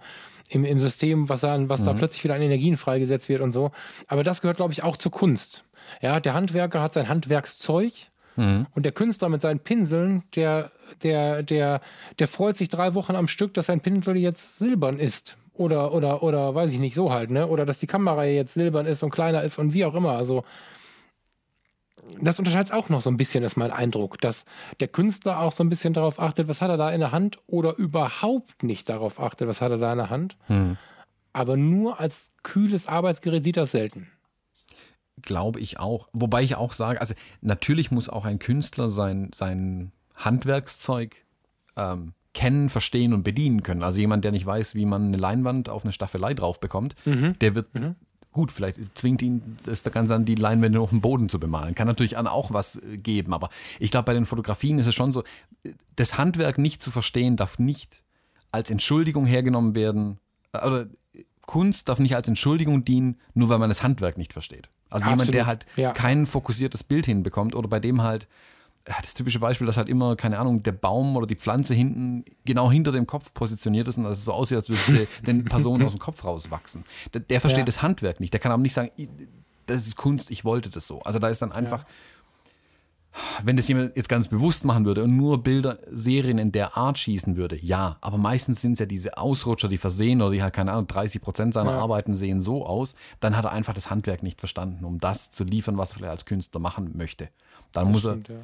[0.51, 1.85] im, im System, was, da, was mhm.
[1.87, 3.73] da plötzlich wieder an Energien freigesetzt wird und so.
[4.07, 5.65] Aber das gehört, glaube ich, auch zur Kunst.
[6.01, 7.93] Ja, der Handwerker hat sein Handwerkszeug
[8.41, 8.67] mhm.
[8.75, 10.73] und der Künstler mit seinen Pinseln, der,
[11.03, 11.81] der, der,
[12.19, 15.37] der freut sich drei Wochen am Stück, dass sein Pinsel jetzt silbern ist.
[15.55, 17.47] Oder, oder, oder weiß ich nicht, so halt, ne?
[17.47, 20.13] Oder dass die Kamera jetzt silbern ist und kleiner ist und wie auch immer.
[20.13, 20.43] Also,
[22.21, 24.45] das unterscheidet auch noch so ein bisschen, ist mein Eindruck, dass
[24.81, 27.37] der Künstler auch so ein bisschen darauf achtet, was hat er da in der Hand
[27.47, 30.37] oder überhaupt nicht darauf achtet, was hat er da in der Hand.
[30.47, 30.79] Hm.
[31.33, 34.09] Aber nur als kühles Arbeitsgerät sieht es selten.
[35.23, 36.09] Glaube ich auch.
[36.13, 41.25] Wobei ich auch sage, also natürlich muss auch ein Künstler sein, sein Handwerkszeug
[41.77, 43.83] ähm, kennen, verstehen und bedienen können.
[43.83, 47.39] Also jemand, der nicht weiß, wie man eine Leinwand auf eine Staffelei drauf bekommt, mhm.
[47.41, 47.97] der wird mhm.
[48.33, 51.75] gut, vielleicht zwingt ihn das Ganze an, die Leinwände auf dem Boden zu bemalen.
[51.75, 54.95] Kann natürlich an auch was äh, geben, aber ich glaube, bei den Fotografien ist es
[54.95, 55.25] schon so,
[55.97, 58.03] das Handwerk nicht zu verstehen, darf nicht
[58.53, 60.19] als Entschuldigung hergenommen werden,
[60.53, 60.87] äh, oder
[61.47, 64.69] Kunst darf nicht als Entschuldigung dienen, nur weil man das Handwerk nicht versteht.
[64.91, 65.27] Also Absolut.
[65.27, 65.93] jemand, der halt ja.
[65.93, 68.27] kein fokussiertes Bild hinbekommt oder bei dem halt
[68.85, 72.71] das typische Beispiel, dass halt immer, keine Ahnung, der Baum oder die Pflanze hinten, genau
[72.71, 75.93] hinter dem Kopf positioniert ist und dass es so aussieht, als würde den Personen aus
[75.93, 76.85] dem Kopf rauswachsen.
[77.13, 77.65] Der, der versteht ja.
[77.67, 78.33] das Handwerk nicht.
[78.33, 78.91] Der kann aber nicht sagen,
[79.67, 81.01] das ist Kunst, ich wollte das so.
[81.01, 81.89] Also da ist dann einfach, ja.
[83.43, 86.99] Wenn das jemand jetzt ganz bewusst machen würde und nur Bilder, Serien in der Art
[86.99, 87.97] schießen würde, ja.
[88.01, 91.21] Aber meistens sind es ja diese Ausrutscher, die versehen oder die halt, keine Ahnung, 30
[91.21, 91.79] Prozent seiner ja.
[91.79, 92.95] Arbeiten sehen so aus.
[93.21, 96.13] Dann hat er einfach das Handwerk nicht verstanden, um das zu liefern, was er vielleicht
[96.13, 97.29] als Künstler machen möchte.
[97.73, 98.41] Dann das muss stimmt, er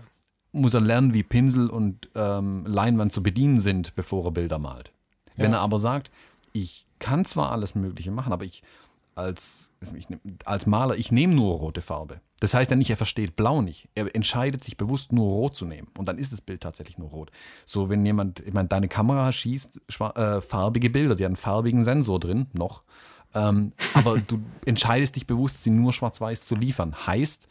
[0.52, 4.92] muss er lernen, wie Pinsel und ähm, Leinwand zu bedienen sind, bevor er Bilder malt.
[5.36, 5.44] Ja.
[5.44, 6.10] Wenn er aber sagt,
[6.52, 8.62] ich kann zwar alles Mögliche machen, aber ich
[9.16, 10.06] als, ich,
[10.44, 12.20] als Maler, ich nehme nur rote Farbe.
[12.38, 13.88] Das heißt ja nicht, er versteht Blau nicht.
[13.94, 15.88] Er entscheidet sich bewusst nur Rot zu nehmen.
[15.96, 17.30] Und dann ist das Bild tatsächlich nur rot.
[17.64, 19.80] So, wenn jemand, ich meine, deine Kamera schießt
[20.14, 22.82] äh, farbige Bilder, die hat einen farbigen Sensor drin, noch.
[23.34, 27.06] Ähm, aber du entscheidest dich bewusst, sie nur schwarz-weiß zu liefern.
[27.06, 27.48] Heißt,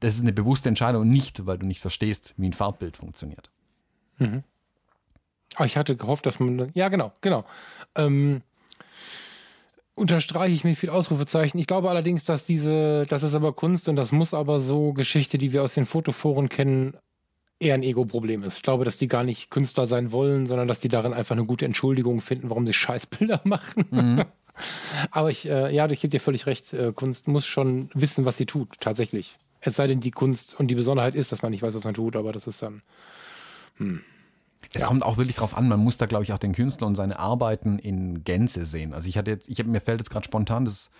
[0.00, 3.50] das ist eine bewusste Entscheidung und nicht, weil du nicht verstehst, wie ein Farbbild funktioniert.
[4.18, 4.42] Mhm.
[5.54, 6.70] Ah, ich hatte gehofft, dass man.
[6.74, 7.44] Ja, genau, genau.
[7.94, 8.42] Ähm,
[9.98, 11.58] unterstreiche ich mit viel Ausrufezeichen.
[11.58, 15.38] Ich glaube allerdings, dass diese, das ist aber Kunst und das muss aber so Geschichte,
[15.38, 16.96] die wir aus den Fotoforen kennen,
[17.60, 18.56] eher ein Ego-Problem ist.
[18.56, 21.44] Ich glaube, dass die gar nicht Künstler sein wollen, sondern dass die darin einfach eine
[21.44, 23.84] gute Entschuldigung finden, warum sie Scheißbilder machen.
[23.90, 24.24] Mhm.
[25.10, 26.72] aber ich, äh, ja, ich gebe dir völlig recht.
[26.72, 29.36] Äh, Kunst muss schon wissen, was sie tut, tatsächlich.
[29.60, 31.94] Es sei denn, die Kunst und die Besonderheit ist, dass man nicht weiß, was man
[31.94, 32.82] tut, aber das ist dann.
[33.78, 34.02] Hm.
[34.74, 36.94] Es kommt auch wirklich drauf an, man muss da, glaube ich, auch den Künstler und
[36.94, 38.92] seine Arbeiten in Gänze sehen.
[38.92, 40.90] Also ich hatte jetzt, ich habe mir fällt jetzt gerade spontan das,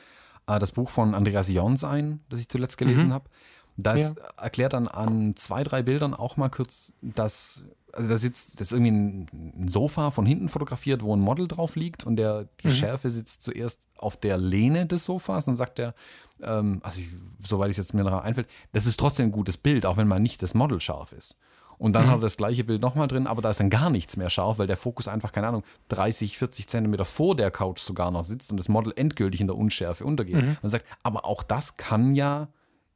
[0.47, 3.13] äh, das Buch von Andreas Jons ein, das ich zuletzt gelesen mhm.
[3.13, 3.29] habe.
[3.77, 4.15] Das ja.
[4.37, 8.73] erklärt dann an zwei, drei Bildern auch mal kurz, dass, also da sitzt, das ist
[8.73, 12.73] irgendwie ein, Sofa von hinten fotografiert, wo ein Model drauf liegt und der, die mhm.
[12.73, 15.45] Schärfe sitzt zuerst auf der Lehne des Sofas.
[15.45, 15.95] Dann sagt er,
[16.43, 17.07] ähm, also ich,
[17.47, 20.19] soweit es jetzt mir noch einfällt, das ist trotzdem ein gutes Bild, auch wenn mal
[20.19, 21.37] nicht das Model scharf ist.
[21.79, 22.11] Und dann mhm.
[22.11, 24.59] hat er das gleiche Bild nochmal drin, aber da ist dann gar nichts mehr scharf,
[24.59, 28.51] weil der Fokus einfach, keine Ahnung, 30, 40 Zentimeter vor der Couch sogar noch sitzt
[28.51, 30.37] und das Model endgültig in der Unschärfe untergeht.
[30.37, 30.57] Mhm.
[30.61, 32.49] Und sagt, aber auch das kann ja,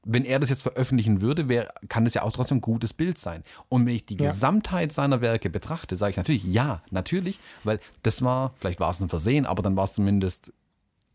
[0.05, 3.19] wenn er das jetzt veröffentlichen würde, wär, kann das ja auch trotzdem ein gutes Bild
[3.19, 3.45] sein.
[3.69, 4.29] Und wenn ich die ja.
[4.31, 9.01] Gesamtheit seiner Werke betrachte, sage ich natürlich, ja, natürlich, weil das war, vielleicht war es
[9.01, 10.53] ein Versehen, aber dann war es zumindest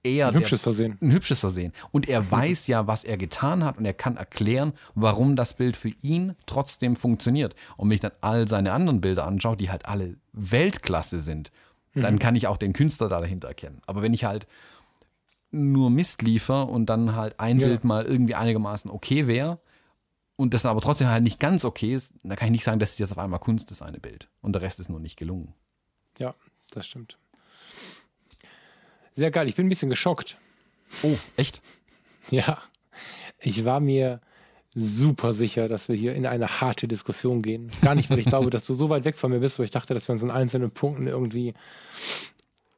[0.03, 0.29] er.
[0.29, 0.97] Ein hübsches Versehen.
[1.01, 1.73] Ein hübsches Versehen.
[1.91, 5.77] Und er weiß ja, was er getan hat und er kann erklären, warum das Bild
[5.77, 7.55] für ihn trotzdem funktioniert.
[7.77, 11.51] Und wenn ich dann all seine anderen Bilder anschaue, die halt alle Weltklasse sind,
[11.93, 12.01] mhm.
[12.01, 13.81] dann kann ich auch den Künstler da dahinter erkennen.
[13.85, 14.47] Aber wenn ich halt
[15.51, 17.67] nur Mist liefer und dann halt ein ja.
[17.67, 19.59] Bild mal irgendwie einigermaßen okay wäre
[20.35, 22.79] und das dann aber trotzdem halt nicht ganz okay ist, dann kann ich nicht sagen,
[22.79, 24.29] dass es jetzt auf einmal Kunst ist, eine Bild.
[24.41, 25.53] Und der Rest ist nur nicht gelungen.
[26.19, 26.35] Ja,
[26.71, 27.17] das stimmt.
[29.17, 29.47] Sehr geil.
[29.47, 30.37] Ich bin ein bisschen geschockt.
[31.01, 31.59] Oh, echt?
[32.29, 32.61] Ja.
[33.39, 34.21] Ich war mir
[34.75, 37.71] super sicher, dass wir hier in eine harte Diskussion gehen.
[37.81, 39.71] Gar nicht, weil ich glaube, dass du so weit weg von mir bist, weil ich
[39.71, 41.55] dachte, dass wir uns in einzelnen Punkten irgendwie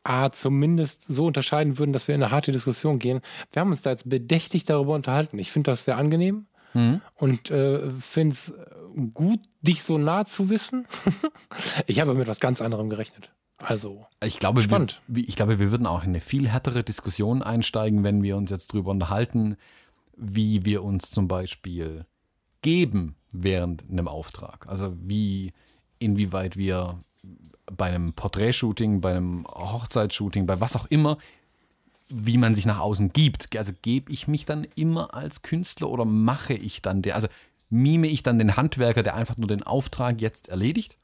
[0.03, 3.19] A, zumindest so unterscheiden würden, dass wir in eine harte Diskussion gehen.
[3.51, 5.39] Wir haben uns da jetzt bedächtig darüber unterhalten.
[5.39, 7.01] Ich finde das sehr angenehm mhm.
[7.15, 8.53] und äh, finde es
[9.13, 10.88] gut, dich so nah zu wissen.
[11.88, 13.32] ich habe mit was ganz anderem gerechnet.
[13.57, 15.01] Also, ich glaube, spannend.
[15.07, 18.51] Wir, ich glaube, wir würden auch in eine viel härtere Diskussion einsteigen, wenn wir uns
[18.51, 19.57] jetzt darüber unterhalten,
[20.15, 22.05] wie wir uns zum Beispiel
[22.61, 24.67] geben während einem Auftrag.
[24.67, 25.53] Also wie,
[25.99, 27.03] inwieweit wir
[27.65, 31.17] bei einem Porträtshooting, bei einem Hochzeitsshooting, bei was auch immer,
[32.10, 33.55] wie man sich nach außen gibt.
[33.55, 37.28] Also gebe ich mich dann immer als Künstler oder mache ich dann der, also
[37.70, 40.97] mime ich dann den Handwerker, der einfach nur den Auftrag jetzt erledigt?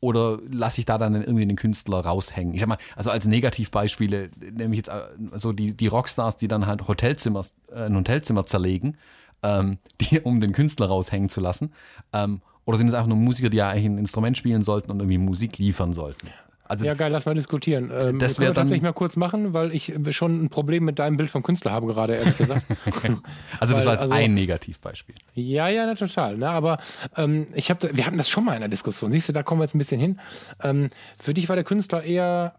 [0.00, 2.54] Oder lasse ich da dann irgendwie den Künstler raushängen?
[2.54, 6.48] Ich sag mal, also als Negativbeispiele nehme ich jetzt äh, so die, die Rockstars, die
[6.48, 8.98] dann halt Hotelzimmer, äh, ein Hotelzimmer zerlegen,
[9.42, 11.72] ähm, die, um den Künstler raushängen zu lassen.
[12.12, 15.00] Ähm, oder sind es einfach nur Musiker, die ja eigentlich ein Instrument spielen sollten und
[15.00, 16.28] irgendwie Musik liefern sollten?
[16.68, 17.92] Also, ja, geil, lass mal diskutieren.
[17.96, 21.30] Ähm, das wäre tatsächlich mal kurz machen, weil ich schon ein Problem mit deinem Bild
[21.30, 22.62] vom Künstler habe gerade, ehrlich gesagt.
[23.60, 25.14] also das weil, war jetzt also, ein Negativbeispiel.
[25.34, 26.36] Ja, ja, na, total.
[26.36, 26.48] Ne?
[26.48, 26.78] Aber
[27.16, 29.12] ähm, ich habe, wir hatten das schon mal in der Diskussion.
[29.12, 30.20] Siehst du, da kommen wir jetzt ein bisschen hin.
[30.62, 32.54] Ähm, für dich war der Künstler eher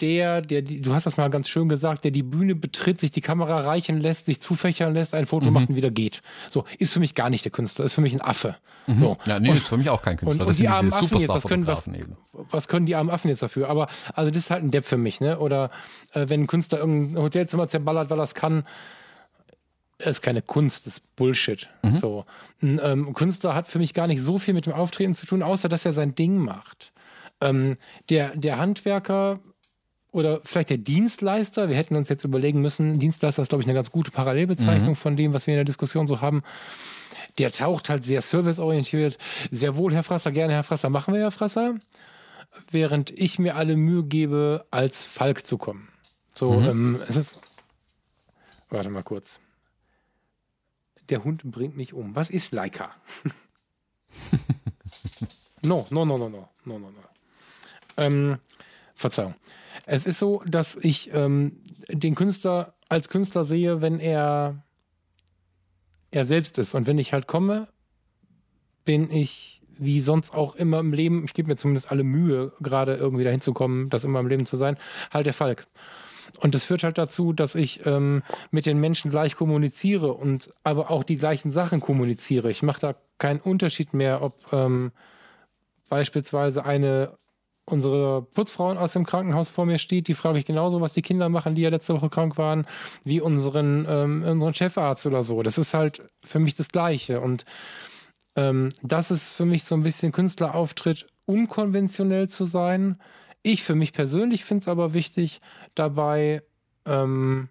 [0.00, 3.10] der, der, die, du hast das mal ganz schön gesagt, der die Bühne betritt, sich
[3.10, 5.52] die Kamera reichen lässt, sich zufächern lässt, ein Foto mhm.
[5.52, 6.22] macht und wieder geht.
[6.48, 8.56] So, ist für mich gar nicht der Künstler, ist für mich ein Affe.
[8.86, 8.98] Mhm.
[9.00, 9.18] So.
[9.26, 10.44] Ja, nee, und, ist für mich auch kein Künstler.
[10.44, 11.84] Und, und die armen Affen jetzt, was können, was,
[12.32, 13.68] was, können die armen Affen jetzt dafür?
[13.68, 15.38] Aber, also das ist halt ein Depp für mich, ne?
[15.38, 15.70] Oder
[16.12, 18.64] äh, wenn ein Künstler irgendein Hotelzimmer zerballert, weil er es kann,
[19.98, 21.68] ist keine Kunst, das ist Bullshit.
[21.82, 21.98] Mhm.
[21.98, 22.24] So.
[22.62, 25.42] Ein ähm, Künstler hat für mich gar nicht so viel mit dem Auftreten zu tun,
[25.42, 26.92] außer dass er sein Ding macht.
[27.40, 27.76] Ähm,
[28.08, 29.40] der, der Handwerker
[30.18, 31.68] oder vielleicht der Dienstleister.
[31.68, 34.96] Wir hätten uns jetzt überlegen müssen, Dienstleister ist, glaube ich, eine ganz gute Parallelbezeichnung mhm.
[34.96, 36.42] von dem, was wir in der Diskussion so haben.
[37.38, 39.16] Der taucht halt sehr serviceorientiert.
[39.50, 41.76] Sehr wohl, Herr Frasser, gerne, Herr Frasser, machen wir, Herr Frasser.
[42.70, 45.88] Während ich mir alle Mühe gebe, als Falk zu kommen.
[46.34, 46.68] So, mhm.
[46.68, 47.40] ähm, es ist.
[48.70, 49.40] Warte mal kurz.
[51.08, 52.14] Der Hund bringt mich um.
[52.16, 52.90] Was ist Leica?
[55.62, 56.92] no, no, no, no, no, no, no, no.
[57.96, 58.38] Ähm,
[58.94, 59.34] Verzeihung.
[59.86, 64.64] Es ist so, dass ich ähm, den Künstler als Künstler sehe, wenn er
[66.10, 66.74] er selbst ist.
[66.74, 67.68] Und wenn ich halt komme,
[68.84, 72.96] bin ich wie sonst auch immer im Leben, ich gebe mir zumindest alle Mühe, gerade
[72.96, 74.76] irgendwie dahin zu kommen, das immer im Leben zu sein,
[75.12, 75.66] halt der Falk.
[76.40, 80.90] Und das führt halt dazu, dass ich ähm, mit den Menschen gleich kommuniziere und aber
[80.90, 82.50] auch die gleichen Sachen kommuniziere.
[82.50, 84.92] Ich mache da keinen Unterschied mehr, ob ähm,
[85.88, 87.16] beispielsweise eine
[87.70, 91.28] unsere Putzfrauen aus dem Krankenhaus vor mir steht, die frage ich genauso, was die Kinder
[91.28, 92.66] machen, die ja letzte Woche krank waren,
[93.04, 95.42] wie unseren, ähm, unseren Chefarzt oder so.
[95.42, 97.20] Das ist halt für mich das Gleiche.
[97.20, 97.44] Und
[98.36, 102.98] ähm, das ist für mich so ein bisschen Künstlerauftritt, unkonventionell zu sein.
[103.42, 105.40] Ich für mich persönlich finde es aber wichtig,
[105.74, 106.42] dabei
[106.86, 107.48] ähm,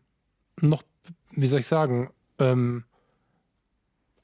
[0.59, 0.83] noch,
[1.31, 2.09] wie soll ich sagen,
[2.39, 2.83] ähm,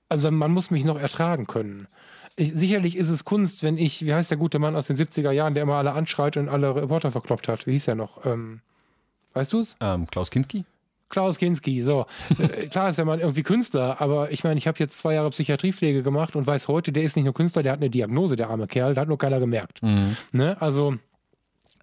[0.10, 1.88] also man muss mich noch ertragen können
[2.36, 5.32] ich, sicherlich ist es Kunst, wenn ich, wie heißt der gute Mann aus den 70er
[5.32, 7.68] Jahren, der immer alle anschreit und alle Reporter verkloppt hat?
[7.68, 8.26] Wie hieß der noch?
[8.26, 8.62] Ähm,
[9.34, 9.76] weißt du es?
[9.80, 10.66] Ähm, Klaus Kinski?
[11.10, 12.06] Klaus Kinski, so.
[12.40, 15.30] Äh, klar ist der Mann irgendwie Künstler, aber ich meine, ich habe jetzt zwei Jahre
[15.30, 18.50] Psychiatriepflege gemacht und weiß heute, der ist nicht nur Künstler, der hat eine Diagnose, der
[18.50, 19.84] arme Kerl, da hat nur keiner gemerkt.
[19.84, 20.18] Mhm.
[20.32, 20.60] Ne?
[20.60, 20.96] Also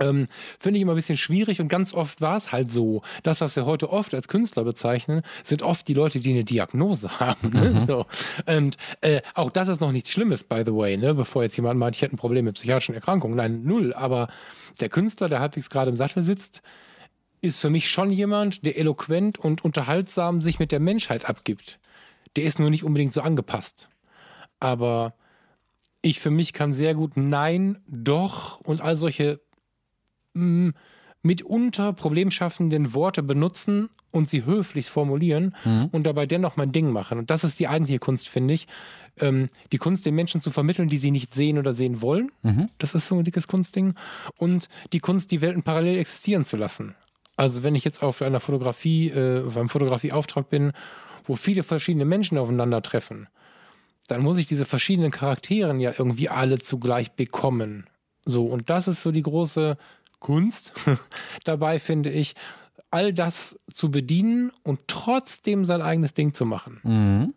[0.00, 0.28] ähm,
[0.58, 3.02] Finde ich immer ein bisschen schwierig und ganz oft war es halt so.
[3.22, 7.20] Das, was wir heute oft als Künstler bezeichnen, sind oft die Leute, die eine Diagnose
[7.20, 7.50] haben.
[7.50, 7.70] Ne?
[7.70, 7.86] Mhm.
[7.86, 8.06] So.
[8.46, 11.14] Und äh, auch das ist noch nichts Schlimmes, by the way, ne?
[11.14, 13.36] bevor jetzt jemand meint, ich hätte ein Problem mit psychiatrischen Erkrankungen.
[13.36, 13.92] Nein, null.
[13.92, 14.28] Aber
[14.80, 16.62] der Künstler, der halbwegs gerade im Sattel sitzt,
[17.42, 21.78] ist für mich schon jemand, der eloquent und unterhaltsam sich mit der Menschheit abgibt.
[22.36, 23.88] Der ist nur nicht unbedingt so angepasst.
[24.60, 25.14] Aber
[26.02, 29.40] ich für mich kann sehr gut Nein, doch und all solche
[31.22, 35.88] mitunter problemschaffenden Worte benutzen und sie höflich formulieren mhm.
[35.92, 37.18] und dabei dennoch mein Ding machen.
[37.18, 38.66] Und das ist die eigentliche Kunst, finde ich.
[39.18, 42.32] Ähm, die Kunst den Menschen zu vermitteln, die sie nicht sehen oder sehen wollen.
[42.42, 42.68] Mhm.
[42.78, 43.94] Das ist so ein dickes Kunstding.
[44.38, 46.94] Und die Kunst, die Welten parallel existieren zu lassen.
[47.36, 50.72] Also wenn ich jetzt auf einer Fotografie, äh, auf einem Fotografieauftrag bin,
[51.24, 53.28] wo viele verschiedene Menschen aufeinandertreffen,
[54.08, 57.86] dann muss ich diese verschiedenen Charakteren ja irgendwie alle zugleich bekommen.
[58.24, 59.76] So, und das ist so die große
[60.20, 60.72] Kunst
[61.44, 62.34] dabei, finde ich,
[62.90, 66.80] all das zu bedienen und trotzdem sein eigenes Ding zu machen.
[66.82, 67.34] Mhm.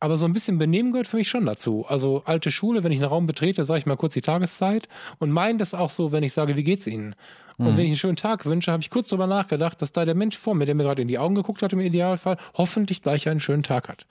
[0.00, 1.84] Aber so ein bisschen Benehmen gehört für mich schon dazu.
[1.88, 4.88] Also alte Schule, wenn ich einen Raum betrete, sage ich mal kurz die Tageszeit
[5.18, 7.16] und meine das auch so, wenn ich sage, wie geht's Ihnen?
[7.56, 7.76] Und mhm.
[7.76, 10.38] wenn ich einen schönen Tag wünsche, habe ich kurz darüber nachgedacht, dass da der Mensch
[10.38, 13.40] vor mir, der mir gerade in die Augen geguckt hat, im Idealfall, hoffentlich gleich einen
[13.40, 14.06] schönen Tag hat.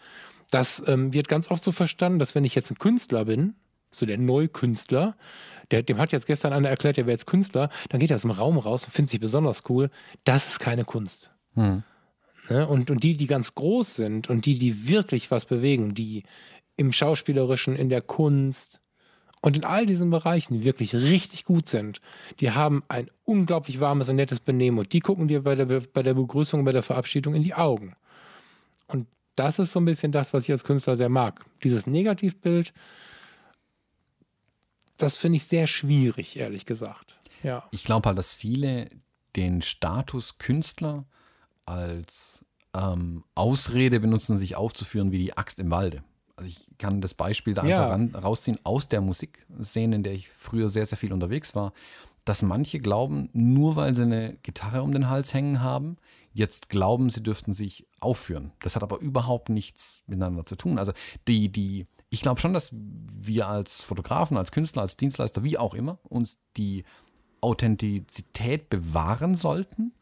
[0.51, 3.55] Das ähm, wird ganz oft so verstanden, dass wenn ich jetzt ein Künstler bin,
[3.91, 5.15] so der Neukünstler,
[5.71, 8.21] der, dem hat jetzt gestern einer erklärt, der wäre jetzt Künstler, dann geht er aus
[8.21, 9.89] dem Raum raus und findet sich besonders cool.
[10.23, 11.31] Das ist keine Kunst.
[11.53, 11.83] Hm.
[12.49, 12.67] Ne?
[12.67, 16.23] Und, und die, die ganz groß sind und die, die wirklich was bewegen, die
[16.77, 18.79] im Schauspielerischen, in der Kunst
[19.41, 21.99] und in all diesen Bereichen wirklich richtig gut sind,
[22.39, 26.03] die haben ein unglaublich warmes und nettes Benehmen und die gucken dir bei der, bei
[26.03, 27.93] der Begrüßung, bei der Verabschiedung in die Augen.
[28.87, 31.45] Und das ist so ein bisschen das, was ich als Künstler sehr mag.
[31.63, 32.73] Dieses Negativbild,
[34.97, 37.17] das finde ich sehr schwierig, ehrlich gesagt.
[37.43, 37.67] Ja.
[37.71, 38.89] Ich glaube halt, dass viele
[39.35, 41.05] den Status Künstler
[41.65, 42.43] als
[42.73, 46.03] ähm, Ausrede benutzen, sich aufzuführen wie die Axt im Walde.
[46.35, 47.77] Also ich kann das Beispiel da ja.
[47.77, 51.73] einfach ran, rausziehen aus der Musikszene, in der ich früher sehr, sehr viel unterwegs war,
[52.25, 55.97] dass manche glauben, nur weil sie eine Gitarre um den Hals hängen haben,
[56.33, 58.53] jetzt glauben, sie dürften sich aufführen.
[58.61, 60.77] Das hat aber überhaupt nichts miteinander zu tun.
[60.77, 60.93] Also
[61.27, 65.73] die, die ich glaube schon, dass wir als Fotografen, als Künstler, als Dienstleister, wie auch
[65.73, 66.83] immer, uns die
[67.41, 69.93] Authentizität bewahren sollten,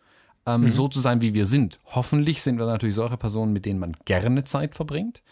[0.46, 0.72] ähm, mhm.
[0.72, 1.80] so zu sein, wie wir sind.
[1.86, 5.24] Hoffentlich sind wir natürlich solche Personen, mit denen man gerne Zeit verbringt.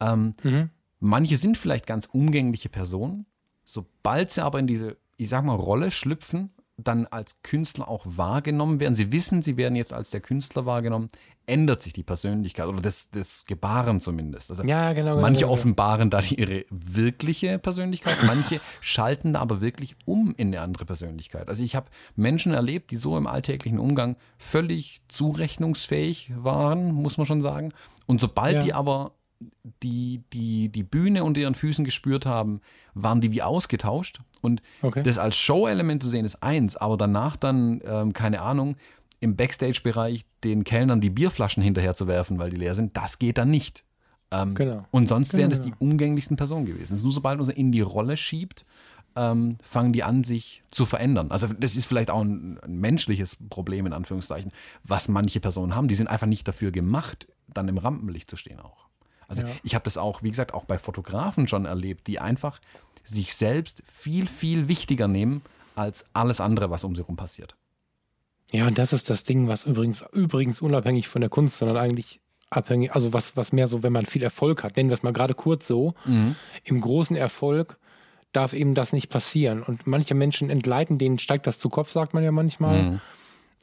[0.00, 0.70] Ähm, mhm.
[1.00, 3.26] Manche sind vielleicht ganz umgängliche Personen.
[3.64, 8.80] Sobald sie aber in diese, ich sag mal, Rolle schlüpfen, dann als Künstler auch wahrgenommen
[8.80, 11.08] werden, sie wissen, sie werden jetzt als der Künstler wahrgenommen,
[11.46, 14.50] ändert sich die Persönlichkeit oder das, das Gebaren zumindest.
[14.50, 19.60] Also ja, genau, genau manche genau, offenbaren da ihre wirkliche Persönlichkeit, manche schalten da aber
[19.60, 21.48] wirklich um in eine andere Persönlichkeit.
[21.48, 27.26] Also ich habe Menschen erlebt, die so im alltäglichen Umgang völlig zurechnungsfähig waren, muss man
[27.26, 27.72] schon sagen.
[28.06, 28.60] Und sobald ja.
[28.62, 29.12] die aber
[29.82, 32.60] die, die, die Bühne unter ihren Füßen gespürt haben,
[32.94, 34.20] waren die wie ausgetauscht.
[34.40, 35.02] Und okay.
[35.02, 38.76] das als Show-Element zu sehen ist eins, aber danach dann, ähm, keine Ahnung,
[39.20, 43.38] im Backstage-Bereich den Kellnern die Bierflaschen hinterher zu werfen, weil die leer sind, das geht
[43.38, 43.84] dann nicht.
[44.32, 44.84] Ähm, genau.
[44.90, 45.42] Und sonst genau.
[45.42, 47.00] wären das die umgänglichsten Personen gewesen.
[47.00, 48.64] Nur sobald man sie in die Rolle schiebt,
[49.14, 51.30] ähm, fangen die an, sich zu verändern.
[51.30, 54.52] Also das ist vielleicht auch ein, ein, menschliches Problem, in Anführungszeichen,
[54.84, 55.88] was manche Personen haben.
[55.88, 58.88] Die sind einfach nicht dafür gemacht, dann im Rampenlicht zu stehen auch.
[59.32, 59.54] Also ja.
[59.62, 62.60] ich habe das auch, wie gesagt, auch bei Fotografen schon erlebt, die einfach
[63.02, 65.40] sich selbst viel, viel wichtiger nehmen
[65.74, 67.56] als alles andere, was um sie herum passiert.
[68.52, 72.20] Ja, und das ist das Ding, was übrigens, übrigens unabhängig von der Kunst, sondern eigentlich
[72.50, 75.14] abhängig, also was, was mehr so, wenn man viel Erfolg hat, nennen wir es mal
[75.14, 76.36] gerade kurz so, mhm.
[76.64, 77.78] im großen Erfolg,
[78.32, 79.62] darf eben das nicht passieren.
[79.62, 82.82] Und manche Menschen entgleiten, denen steigt das zu Kopf, sagt man ja manchmal.
[82.82, 83.00] Mhm.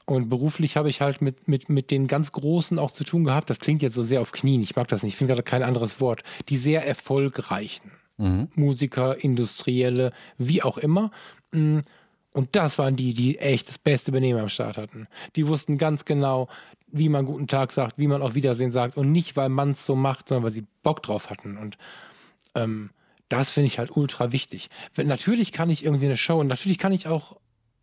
[0.10, 3.49] Und beruflich habe ich halt mit, mit, mit den ganz Großen auch zu tun gehabt.
[3.49, 4.62] Das klingt jetzt so sehr auf Knien.
[4.64, 5.14] Ich mag das nicht.
[5.14, 6.24] Ich finde gerade kein anderes Wort.
[6.49, 8.47] Die sehr erfolgreichen mhm.
[8.55, 11.12] Musiker, Industrielle, wie auch immer.
[11.51, 11.80] Mm,
[12.32, 15.07] und das waren die, die echt das beste Benehmen am Start hatten.
[15.36, 16.47] Die wussten ganz genau,
[16.88, 18.97] wie man guten Tag sagt, wie man auf Wiedersehen sagt.
[18.97, 21.57] Und nicht, weil man es so macht, sondern weil sie Bock drauf hatten.
[21.57, 21.78] Und
[22.55, 22.91] ähm,
[23.30, 24.70] das finde ich halt ultra wichtig.
[24.97, 27.38] Natürlich kann ich irgendwie eine Show und natürlich kann ich auch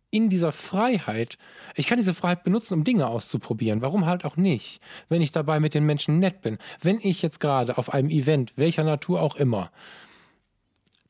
[0.09, 1.37] in dieser Freiheit,
[1.75, 3.81] ich kann diese Freiheit benutzen, um Dinge auszuprobieren.
[3.81, 4.81] Warum halt auch nicht?
[5.09, 6.57] Wenn ich dabei mit den Menschen nett bin.
[6.81, 9.71] Wenn ich jetzt gerade auf einem Event, welcher Natur auch immer,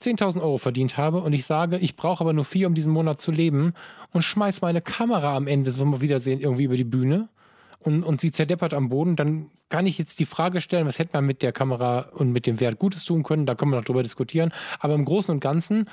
[0.01, 3.19] 10.000 Euro verdient habe und ich sage, ich brauche aber nur vier, um diesen Monat
[3.19, 3.73] zu leben
[4.11, 7.29] und schmeiß meine Kamera am Ende, wir wiedersehen, irgendwie über die Bühne
[7.79, 11.11] und, und sie zerdeppert am Boden, dann kann ich jetzt die Frage stellen, was hätte
[11.13, 13.85] man mit der Kamera und mit dem Wert Gutes tun können, da können wir noch
[13.85, 14.53] drüber diskutieren.
[14.79, 15.89] Aber im Großen und Ganzen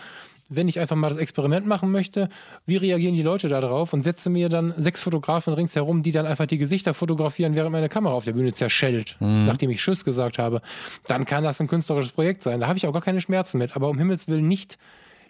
[0.48, 2.28] wenn ich einfach mal das Experiment machen möchte,
[2.66, 6.26] wie reagieren die Leute da drauf und setze mir dann sechs Fotografen ringsherum, die dann
[6.26, 9.46] einfach die Gesichter fotografieren, während meine Kamera auf der Bühne zerschellt, mhm.
[9.46, 10.60] nachdem ich Tschüss gesagt habe,
[11.06, 12.60] dann kann das ein künstlerisches Projekt sein.
[12.60, 14.78] Da habe ich auch gar keine Schmerzen mit, aber um Himmels Willen nicht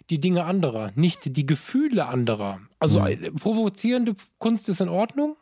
[0.09, 2.59] die Dinge anderer, nicht die Gefühle anderer.
[2.79, 3.07] Also mhm.
[3.07, 5.35] Äh, provozierende Kunst ist in Ordnung.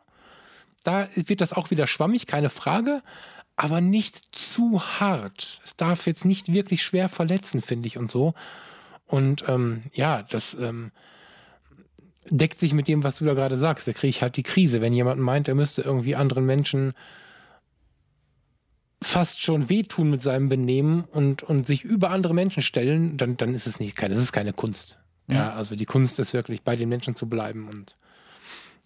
[0.84, 3.02] Da wird das auch wieder schwammig, keine Frage
[3.56, 5.60] aber nicht zu hart.
[5.64, 8.34] Es darf jetzt nicht wirklich schwer verletzen, finde ich und so.
[9.14, 10.90] Und ähm, ja, das ähm,
[12.30, 13.86] deckt sich mit dem, was du da gerade sagst.
[13.86, 16.94] Da kriege ich halt die Krise, wenn jemand meint, er müsste irgendwie anderen Menschen
[19.00, 23.54] fast schon wehtun mit seinem Benehmen und, und sich über andere Menschen stellen, dann, dann
[23.54, 24.98] ist es nicht keine, das ist keine Kunst.
[25.28, 25.34] Ja.
[25.36, 27.96] ja, also die Kunst ist wirklich bei den Menschen zu bleiben und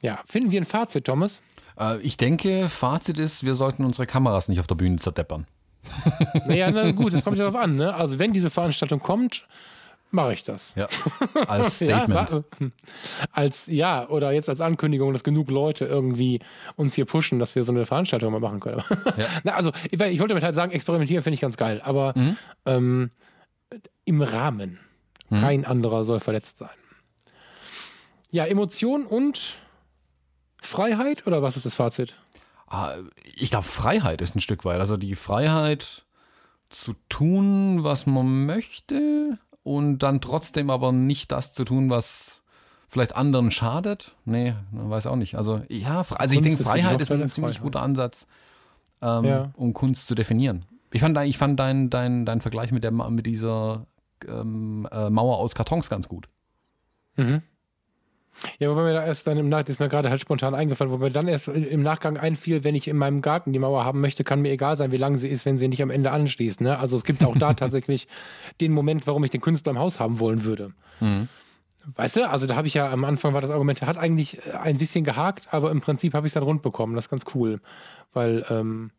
[0.03, 1.41] ja, finden wir ein Fazit, Thomas?
[1.81, 5.47] Äh, ich denke, Fazit ist, wir sollten unsere Kameras nicht auf der Bühne zerdeppern.
[6.47, 7.77] Naja, na gut, das kommt ja darauf an.
[7.77, 7.95] Ne?
[7.95, 9.47] Also wenn diese Veranstaltung kommt,
[10.11, 10.73] mache ich das.
[10.75, 10.89] Ja,
[11.47, 12.31] als Statement.
[12.31, 12.43] ja,
[13.33, 16.41] als, ja, oder jetzt als Ankündigung, dass genug Leute irgendwie
[16.77, 18.83] uns hier pushen, dass wir so eine Veranstaltung mal machen können.
[19.17, 19.27] Ja.
[19.43, 22.37] Na, also, ich, ich, wollte damit halt sagen, experimentieren finde ich ganz geil, aber mhm.
[22.67, 23.11] ähm,
[24.05, 24.79] im Rahmen.
[25.29, 25.41] Mhm.
[25.41, 26.69] Kein anderer soll verletzt sein.
[28.31, 29.57] Ja, Emotion und
[30.61, 32.15] Freiheit oder was ist das Fazit?
[32.69, 32.95] Ah,
[33.35, 34.81] ich glaube, Freiheit ist ein Stück weit.
[34.81, 36.05] Also die Freiheit
[36.69, 39.39] zu tun, was man möchte
[39.69, 42.41] und dann trotzdem aber nicht das zu tun, was
[42.89, 44.15] vielleicht anderen schadet.
[44.25, 45.35] Nee, weiß auch nicht.
[45.35, 47.63] Also ja, also ich denke, Freiheit ist ein ziemlich Freiheit.
[47.63, 48.27] guter Ansatz,
[49.03, 49.51] ähm, ja.
[49.57, 50.65] um Kunst zu definieren.
[50.91, 53.87] Ich fand, ich fand deinen dein, dein Vergleich mit, der, mit dieser
[54.27, 56.31] ähm, äh, Mauer aus Kartons ganz gut.
[57.17, 57.43] Mhm.
[58.59, 60.99] Ja, wobei mir da erst dann im Nachgang, ist mir gerade halt spontan eingefallen, wo
[60.99, 64.25] mir dann erst im Nachgang einfiel, wenn ich in meinem Garten die Mauer haben möchte,
[64.25, 66.61] kann mir egal sein, wie lang sie ist, wenn sie nicht am Ende anschließt.
[66.61, 66.79] Ne?
[66.79, 68.07] Also es gibt auch da tatsächlich
[68.61, 70.73] den Moment, warum ich den Künstler im Haus haben wollen würde.
[71.01, 71.29] Mhm.
[71.97, 74.53] Weißt du, also da habe ich ja am Anfang war das Argument, hat eigentlich äh,
[74.53, 76.95] ein bisschen gehakt, aber im Prinzip habe ich es dann rund bekommen.
[76.95, 77.61] Das ist ganz cool,
[78.13, 78.91] weil ähm,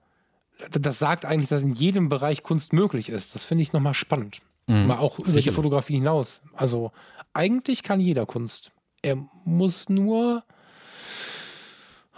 [0.72, 3.36] das sagt eigentlich, dass in jedem Bereich Kunst möglich ist.
[3.36, 4.40] Das finde ich nochmal spannend.
[4.68, 4.88] Mhm.
[4.88, 5.52] Mal auch über Sicher.
[5.52, 6.42] die Fotografie hinaus.
[6.54, 6.92] Also
[7.34, 8.72] eigentlich kann jeder Kunst.
[9.02, 10.44] Er muss nur.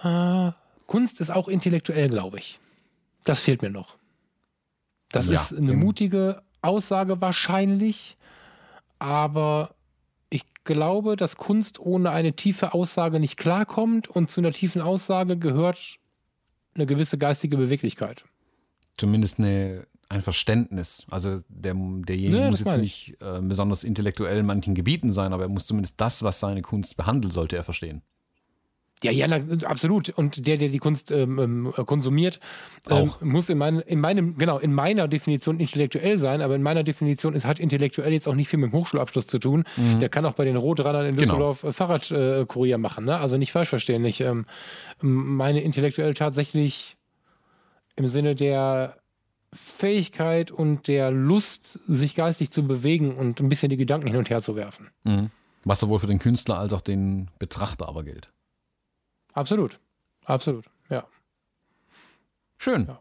[0.03, 0.51] Äh,
[0.87, 2.59] Kunst ist auch intellektuell, glaube ich.
[3.23, 3.95] Das fehlt mir noch.
[5.09, 8.17] Das ja, ist eine mutige Aussage wahrscheinlich,
[8.99, 9.75] aber
[10.29, 15.37] ich glaube, dass Kunst ohne eine tiefe Aussage nicht klarkommt und zu einer tiefen Aussage
[15.37, 15.97] gehört
[16.73, 18.23] eine gewisse geistige Beweglichkeit.
[18.97, 21.05] Zumindest eine ein Verständnis.
[21.09, 25.43] Also der, derjenige ja, muss jetzt nicht äh, besonders intellektuell in manchen Gebieten sein, aber
[25.43, 28.01] er muss zumindest das, was seine Kunst behandelt, sollte er verstehen.
[29.03, 29.25] Ja, ja,
[29.65, 30.09] absolut.
[30.09, 32.39] Und der, der die Kunst ähm, ähm konsumiert,
[32.87, 36.83] ähm, muss in, mein, in meinem, genau, in meiner Definition intellektuell sein, aber in meiner
[36.83, 39.63] Definition ist, hat intellektuell jetzt auch nicht viel mit dem Hochschulabschluss zu tun.
[39.75, 40.01] Mhm.
[40.01, 41.23] Der kann auch bei den Rotrannern in genau.
[41.23, 41.73] Düsseldorf genau.
[41.73, 43.05] Fahrradkurier äh, machen.
[43.05, 43.17] Ne?
[43.17, 44.05] Also nicht falsch verstehen.
[44.05, 44.45] Ich ähm,
[44.99, 46.95] meine intellektuell tatsächlich
[47.95, 49.00] im Sinne der
[49.53, 54.29] Fähigkeit und der Lust, sich geistig zu bewegen und ein bisschen die Gedanken hin und
[54.29, 54.89] her zu werfen.
[55.03, 55.29] Mhm.
[55.63, 58.31] Was sowohl für den Künstler als auch den Betrachter aber gilt.
[59.33, 59.79] Absolut.
[60.25, 61.05] Absolut, ja.
[62.57, 62.85] Schön.
[62.87, 62.99] Ja.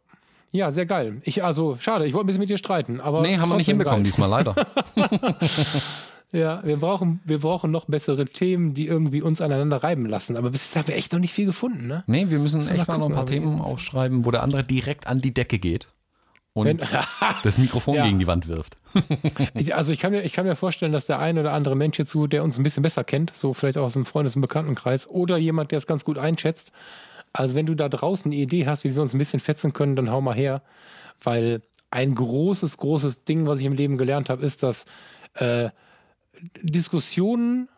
[0.53, 0.73] ja.
[0.73, 1.21] sehr geil.
[1.25, 3.23] Ich, also, schade, ich wollte ein bisschen mit dir streiten, aber.
[3.23, 4.05] Nee, haben wir nicht hinbekommen geil.
[4.05, 4.55] diesmal, leider.
[6.33, 10.37] ja, wir brauchen, wir brauchen noch bessere Themen, die irgendwie uns aneinander reiben lassen.
[10.37, 12.05] Aber bis jetzt haben wir echt noch nicht viel gefunden, ne?
[12.07, 15.21] Nee, wir müssen echt mal noch ein paar Themen aufschreiben, wo der andere direkt an
[15.21, 15.89] die Decke geht
[16.53, 16.81] und Wenn,
[17.43, 18.05] das Mikrofon ja.
[18.05, 18.77] gegen die Wand wirft.
[19.73, 22.27] also ich kann, mir, ich kann mir vorstellen, dass der ein oder andere Mensch hierzu,
[22.27, 25.37] der uns ein bisschen besser kennt, so vielleicht auch aus dem Freundes- und Bekanntenkreis, oder
[25.37, 26.73] jemand, der es ganz gut einschätzt.
[27.33, 29.95] Also wenn du da draußen eine Idee hast, wie wir uns ein bisschen fetzen können,
[29.95, 30.63] dann hau mal her.
[31.23, 34.85] Weil ein großes, großes Ding, was ich im Leben gelernt habe, ist, dass
[35.35, 35.71] äh,
[36.63, 37.69] Diskussionen,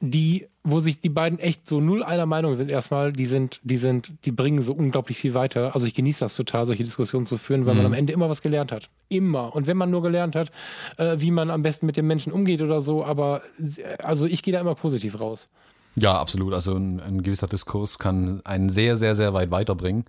[0.00, 3.78] die, wo sich die beiden echt so null einer Meinung sind, erstmal, die sind, die
[3.78, 5.74] sind, die bringen so unglaublich viel weiter.
[5.74, 7.78] Also ich genieße das total, solche Diskussionen zu führen, weil mhm.
[7.78, 8.90] man am Ende immer was gelernt hat.
[9.08, 9.54] Immer.
[9.54, 10.50] Und wenn man nur gelernt hat,
[10.98, 13.42] äh, wie man am besten mit den Menschen umgeht oder so, aber
[14.02, 15.48] also ich gehe da immer positiv raus.
[15.94, 16.52] Ja, absolut.
[16.52, 20.04] Also ein, ein gewisser Diskurs kann einen sehr, sehr, sehr weit weiterbringen.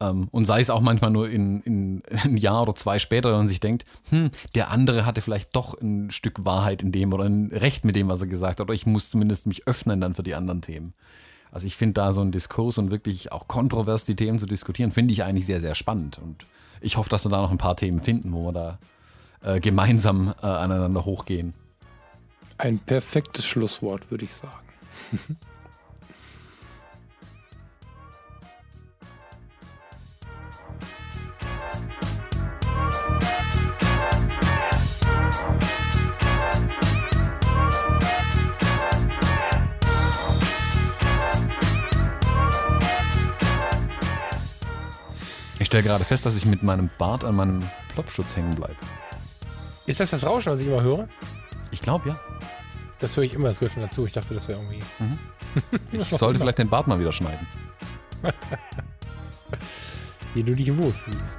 [0.00, 3.38] Ähm, und sei es auch manchmal nur in, in ein Jahr oder zwei später, wenn
[3.38, 7.24] man sich denkt, hm, der andere hatte vielleicht doch ein Stück Wahrheit in dem oder
[7.24, 8.66] ein Recht mit dem, was er gesagt hat.
[8.66, 10.94] Oder ich muss zumindest mich öffnen dann für die anderen Themen.
[11.52, 14.92] Also ich finde da so ein Diskurs und wirklich auch kontrovers die Themen zu diskutieren,
[14.92, 16.18] finde ich eigentlich sehr, sehr spannend.
[16.18, 16.46] Und
[16.80, 18.78] ich hoffe, dass wir da noch ein paar Themen finden, wo wir da
[19.42, 21.54] äh, gemeinsam äh, aneinander hochgehen.
[22.56, 25.36] Ein perfektes Schlusswort, würde ich sagen.
[45.70, 47.62] stelle gerade fest, dass ich mit meinem Bart an meinem
[47.94, 48.74] Plopschutz hängen bleibe.
[49.86, 51.06] Ist das das Rauschen, was ich immer höre?
[51.70, 52.20] Ich glaube, ja.
[52.98, 54.04] Das höre ich immer zwischen dazu.
[54.04, 54.82] Ich dachte, das wäre irgendwie.
[54.98, 55.18] Mhm.
[55.92, 57.46] Ich sollte vielleicht den Bart mal wieder schneiden.
[60.34, 61.38] Wie du dich wohlfühlst.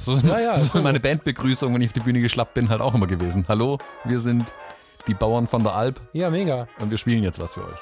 [0.00, 2.80] So ist, ja, ja, so meine Bandbegrüßung, wenn ich auf die Bühne geschlappt bin, halt
[2.80, 3.44] auch immer gewesen.
[3.48, 4.54] Hallo, wir sind
[5.08, 6.00] die Bauern von der Alp.
[6.12, 6.68] Ja, mega.
[6.78, 7.80] Und wir spielen jetzt was für euch.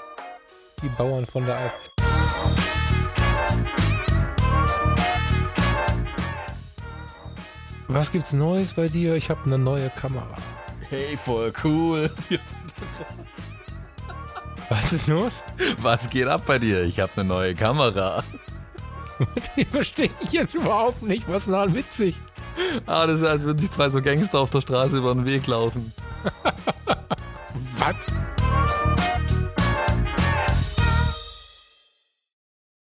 [0.82, 1.72] Die Bauern von der Alp.
[7.88, 9.14] Was gibt's Neues bei dir?
[9.14, 10.36] Ich habe eine neue Kamera.
[10.88, 12.10] Hey, voll cool.
[14.68, 15.32] Was ist los?
[15.82, 16.82] Was geht ab bei dir?
[16.82, 18.22] Ich habe eine neue Kamera.
[19.56, 21.28] Die verstehe ich jetzt überhaupt nicht.
[21.28, 22.20] Was ist denn witzig?
[22.86, 25.46] Ah, das ist, als würden sich zwei so Gangster auf der Straße über den Weg
[25.46, 25.92] laufen.
[27.78, 27.96] Wat?